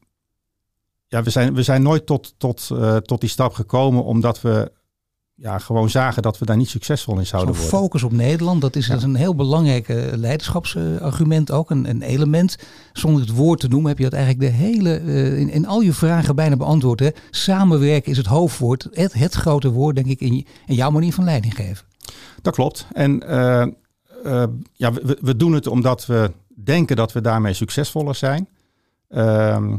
ja, 1.08 1.24
we 1.24 1.30
zijn, 1.30 1.54
we 1.54 1.64
zijn 1.64 1.82
nooit 1.82 2.06
tot, 2.06 2.34
tot, 2.38 2.70
uh, 2.74 2.96
tot 2.96 3.22
die 3.22 3.30
stap 3.30 3.54
gekomen 3.54 4.04
omdat 4.04 4.42
we 4.42 4.72
ja, 5.34 5.58
gewoon 5.58 5.90
zagen 5.90 6.22
dat 6.22 6.38
we 6.38 6.46
daar 6.46 6.58
niet 6.58 6.70
succesvol 6.70 7.18
in 7.18 7.26
zouden 7.26 7.56
Zo'n 7.56 7.64
worden. 7.64 7.80
focus 7.80 8.04
op 8.04 8.12
Nederland, 8.12 8.62
dat 8.62 8.76
is, 8.76 8.86
ja. 8.86 8.92
dat 8.92 9.02
is 9.02 9.08
een 9.08 9.16
heel 9.16 9.36
belangrijk 9.36 9.88
leiderschapsargument 10.16 11.52
ook, 11.52 11.70
een, 11.70 11.90
een, 11.90 12.02
element. 12.02 12.58
Zonder 12.94 13.22
het 13.22 13.32
woord 13.32 13.60
te 13.60 13.68
noemen 13.68 13.90
heb 13.90 13.98
je 13.98 14.04
dat 14.04 14.14
eigenlijk 14.14 14.52
de 14.52 14.58
hele, 14.58 15.02
uh, 15.02 15.40
in, 15.40 15.50
in 15.50 15.66
al 15.66 15.82
je 15.82 15.94
vragen 15.94 16.36
bijna 16.36 16.56
beantwoord. 16.56 17.00
Hè. 17.00 17.10
Samenwerken 17.30 18.12
is 18.12 18.18
het 18.18 18.26
hoofdwoord, 18.26 18.88
het, 18.92 19.14
het 19.14 19.34
grote 19.34 19.72
woord 19.72 19.96
denk 19.96 20.08
ik 20.08 20.20
in, 20.20 20.46
in 20.66 20.76
jouw 20.76 20.92
manier 20.92 21.14
van 21.14 21.24
leiding 21.24 21.56
geven. 21.56 21.86
Dat 22.42 22.54
klopt. 22.54 22.88
En 22.94 23.24
ja, 24.74 24.94
we, 24.94 25.18
we 25.22 25.36
doen 25.36 25.54
het 25.54 25.68
omdat 25.68 26.06
we 26.06 26.32
denken 26.64 26.96
dat 26.96 27.12
we 27.12 27.22
daarmee 27.22 27.54
succesvoller 27.54 28.16
zijn. 28.16 28.48
Ehm, 29.10 29.76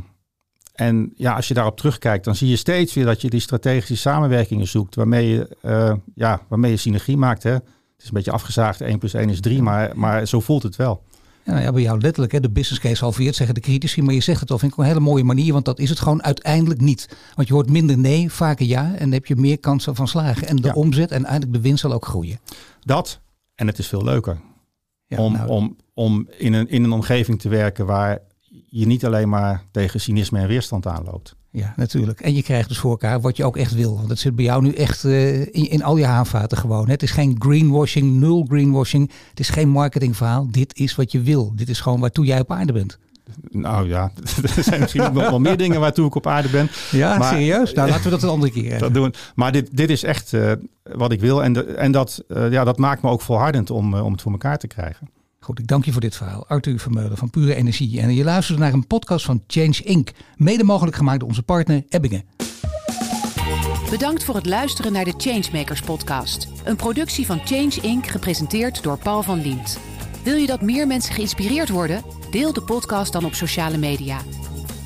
en 0.79 1.13
ja, 1.17 1.35
als 1.35 1.49
je 1.49 1.55
daarop 1.55 1.77
terugkijkt, 1.77 2.25
dan 2.25 2.35
zie 2.35 2.49
je 2.49 2.57
steeds 2.57 2.95
weer 2.95 3.05
dat 3.05 3.21
je 3.21 3.31
die 3.31 3.41
strategische 3.41 3.97
samenwerkingen 3.97 4.67
zoekt, 4.67 4.95
waarmee 4.95 5.29
je, 5.29 5.57
uh, 5.63 5.95
ja, 6.15 6.41
waarmee 6.49 6.71
je 6.71 6.77
synergie 6.77 7.17
maakt. 7.17 7.43
Hè? 7.43 7.53
Het 7.53 7.63
is 7.99 8.05
een 8.05 8.15
beetje 8.15 8.31
afgezaagd, 8.31 8.81
1 8.81 8.99
plus 8.99 9.15
1 9.15 9.31
is 9.31 9.41
3, 9.41 9.63
maar, 9.63 9.91
maar 9.95 10.27
zo 10.27 10.41
voelt 10.41 10.63
het 10.63 10.77
wel. 10.77 11.03
Ja, 11.45 11.53
nou 11.53 11.65
ja, 11.65 11.73
bij 11.73 11.83
jou 11.83 12.01
letterlijk, 12.01 12.33
hè, 12.33 12.41
de 12.41 12.51
business 12.51 12.81
case 12.81 13.03
halveert, 13.03 13.35
zeggen 13.35 13.55
de 13.55 13.61
critici, 13.61 14.03
maar 14.03 14.15
je 14.15 14.21
zegt 14.21 14.41
het 14.41 14.51
al, 14.51 14.59
vind 14.59 14.73
ik 14.73 14.79
een 14.79 14.85
hele 14.85 15.01
mooie 15.01 15.25
manier, 15.25 15.53
want 15.53 15.65
dat 15.65 15.79
is 15.79 15.89
het 15.89 15.99
gewoon 15.99 16.23
uiteindelijk 16.23 16.81
niet. 16.81 17.17
Want 17.35 17.49
je 17.49 17.55
hoort 17.55 17.71
minder 17.71 17.99
nee, 17.99 18.33
vaker 18.33 18.67
ja, 18.67 18.85
en 18.85 18.99
dan 18.99 19.13
heb 19.13 19.27
je 19.27 19.37
meer 19.37 19.59
kansen 19.59 19.95
van 19.95 20.09
slagen. 20.09 20.49
En 20.49 20.57
de 20.57 20.69
ja. 20.69 20.75
omzet 20.75 21.11
en 21.11 21.25
eigenlijk 21.25 21.53
de 21.53 21.61
winst 21.61 21.81
zal 21.81 21.93
ook 21.93 22.07
groeien. 22.07 22.39
Dat, 22.81 23.21
en 23.55 23.67
het 23.67 23.79
is 23.79 23.87
veel 23.87 24.05
leuker. 24.05 24.41
Ja, 25.07 25.19
om, 25.19 25.33
nou, 25.33 25.49
om, 25.49 25.77
om 25.95 26.29
in, 26.37 26.53
een, 26.53 26.69
in 26.69 26.85
een 26.85 26.93
omgeving 26.93 27.41
te 27.41 27.49
werken 27.49 27.87
waar 27.87 28.19
je 28.67 28.87
niet 28.87 29.05
alleen 29.05 29.29
maar 29.29 29.65
tegen 29.71 30.01
cynisme 30.01 30.39
en 30.39 30.49
weerstand 30.49 30.87
aanloopt. 30.87 31.37
Ja, 31.51 31.73
natuurlijk. 31.77 32.21
En 32.21 32.35
je 32.35 32.43
krijgt 32.43 32.69
dus 32.69 32.79
voor 32.79 32.91
elkaar 32.91 33.21
wat 33.21 33.37
je 33.37 33.45
ook 33.45 33.57
echt 33.57 33.75
wil. 33.75 33.97
Want 33.97 34.09
dat 34.09 34.19
zit 34.19 34.37
bij 34.37 34.45
jou 34.45 34.63
nu 34.63 34.73
echt 34.73 35.05
uh, 35.05 35.41
in, 35.41 35.71
in, 35.71 35.83
al 35.83 35.97
je 35.97 36.05
haanvaten 36.05 36.59
gewoon. 36.59 36.89
Het 36.89 37.03
is 37.03 37.11
geen 37.11 37.37
greenwashing, 37.39 38.21
nul 38.21 38.45
greenwashing. 38.49 39.11
Het 39.31 39.41
is 39.41 39.49
geen 39.49 39.69
marketingverhaal. 39.69 40.47
Dit 40.51 40.77
is 40.77 40.95
wat 40.95 41.13
je 41.13 41.21
wil. 41.21 41.53
Dit 41.55 41.69
is 41.69 41.81
gewoon 41.81 42.01
waartoe 42.01 42.25
jij 42.25 42.41
op 42.41 42.53
aarde 42.53 42.73
bent. 42.73 42.99
Nou 43.51 43.89
ja, 43.89 44.11
er 44.57 44.63
zijn 44.63 44.81
misschien 44.81 45.03
nog 45.03 45.13
wel 45.13 45.41
meer 45.41 45.57
dingen 45.57 45.81
waartoe 45.81 46.07
ik 46.07 46.15
op 46.15 46.27
aarde 46.27 46.49
ben. 46.49 46.69
Ja, 46.91 47.19
maar, 47.19 47.33
serieus? 47.33 47.73
Nou, 47.73 47.89
laten 47.89 48.05
we 48.05 48.11
dat 48.11 48.23
een 48.23 48.29
andere 48.29 48.53
keer 48.53 48.79
dat 48.79 48.95
doen. 48.95 49.15
Maar 49.35 49.53
dit, 49.53 49.77
dit 49.77 49.91
is 49.91 50.03
echt 50.03 50.33
uh, 50.33 50.53
wat 50.83 51.13
ik 51.13 51.21
wil. 51.21 51.43
En, 51.43 51.53
de, 51.53 51.65
en 51.65 51.93
dat, 51.93 52.25
uh, 52.29 52.51
ja, 52.51 52.65
dat 52.65 52.79
maakt 52.79 53.03
me 53.03 53.11
ook 53.11 53.21
volhardend 53.21 53.71
om, 53.71 53.95
om 53.95 54.13
het 54.13 54.23
voor 54.23 54.33
elkaar 54.33 54.59
te 54.59 54.67
krijgen. 54.67 55.09
Goed, 55.49 55.59
ik 55.59 55.67
dank 55.67 55.85
je 55.85 55.93
voor 55.93 56.01
dit 56.01 56.17
verhaal. 56.17 56.47
Arthur 56.47 56.79
Vermeulen 56.79 57.17
van 57.17 57.31
Pure 57.31 57.55
Energie. 57.55 58.01
En 58.01 58.15
je 58.15 58.25
luistert 58.25 58.59
naar 58.59 58.73
een 58.73 58.87
podcast 58.87 59.25
van 59.25 59.43
Change 59.47 59.83
Inc. 59.83 60.11
Mede 60.37 60.65
mogelijk 60.65 60.97
gemaakt 60.97 61.21
door 61.21 61.29
onze 61.29 61.43
partner 61.43 61.85
Ebbingen. 61.89 62.25
Bedankt 63.91 64.25
voor 64.25 64.35
het 64.35 64.47
luisteren 64.47 64.93
naar 64.93 65.05
de 65.05 65.15
Changemakers 65.17 65.81
podcast. 65.81 66.49
Een 66.65 66.77
productie 66.77 67.27
van 67.27 67.41
Change 67.45 67.81
Inc. 67.81 68.07
gepresenteerd 68.07 68.83
door 68.83 68.99
Paul 68.99 69.23
van 69.23 69.43
Liemt. 69.43 69.79
Wil 70.23 70.37
je 70.37 70.47
dat 70.47 70.63
meer 70.63 70.87
mensen 70.87 71.15
geïnspireerd 71.15 71.69
worden? 71.69 72.03
Deel 72.31 72.53
de 72.53 72.63
podcast 72.63 73.13
dan 73.13 73.25
op 73.25 73.35
sociale 73.35 73.79
media. 73.79 74.21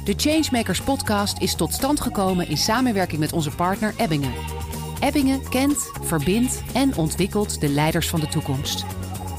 De 0.05 0.15
Changemakers 0.17 0.81
podcast 0.81 1.41
is 1.41 1.55
tot 1.55 1.73
stand 1.73 2.01
gekomen 2.01 2.49
in 2.49 2.57
samenwerking 2.57 3.21
met 3.21 3.33
onze 3.33 3.51
partner 3.51 3.95
Ebbingen. 3.97 4.33
Ebbingen 5.01 5.49
kent, 5.49 5.91
verbindt 6.03 6.63
en 6.73 6.97
ontwikkelt 6.97 7.61
de 7.61 7.69
leiders 7.69 8.09
van 8.09 8.21
de 8.21 8.29
toekomst. 8.29 8.85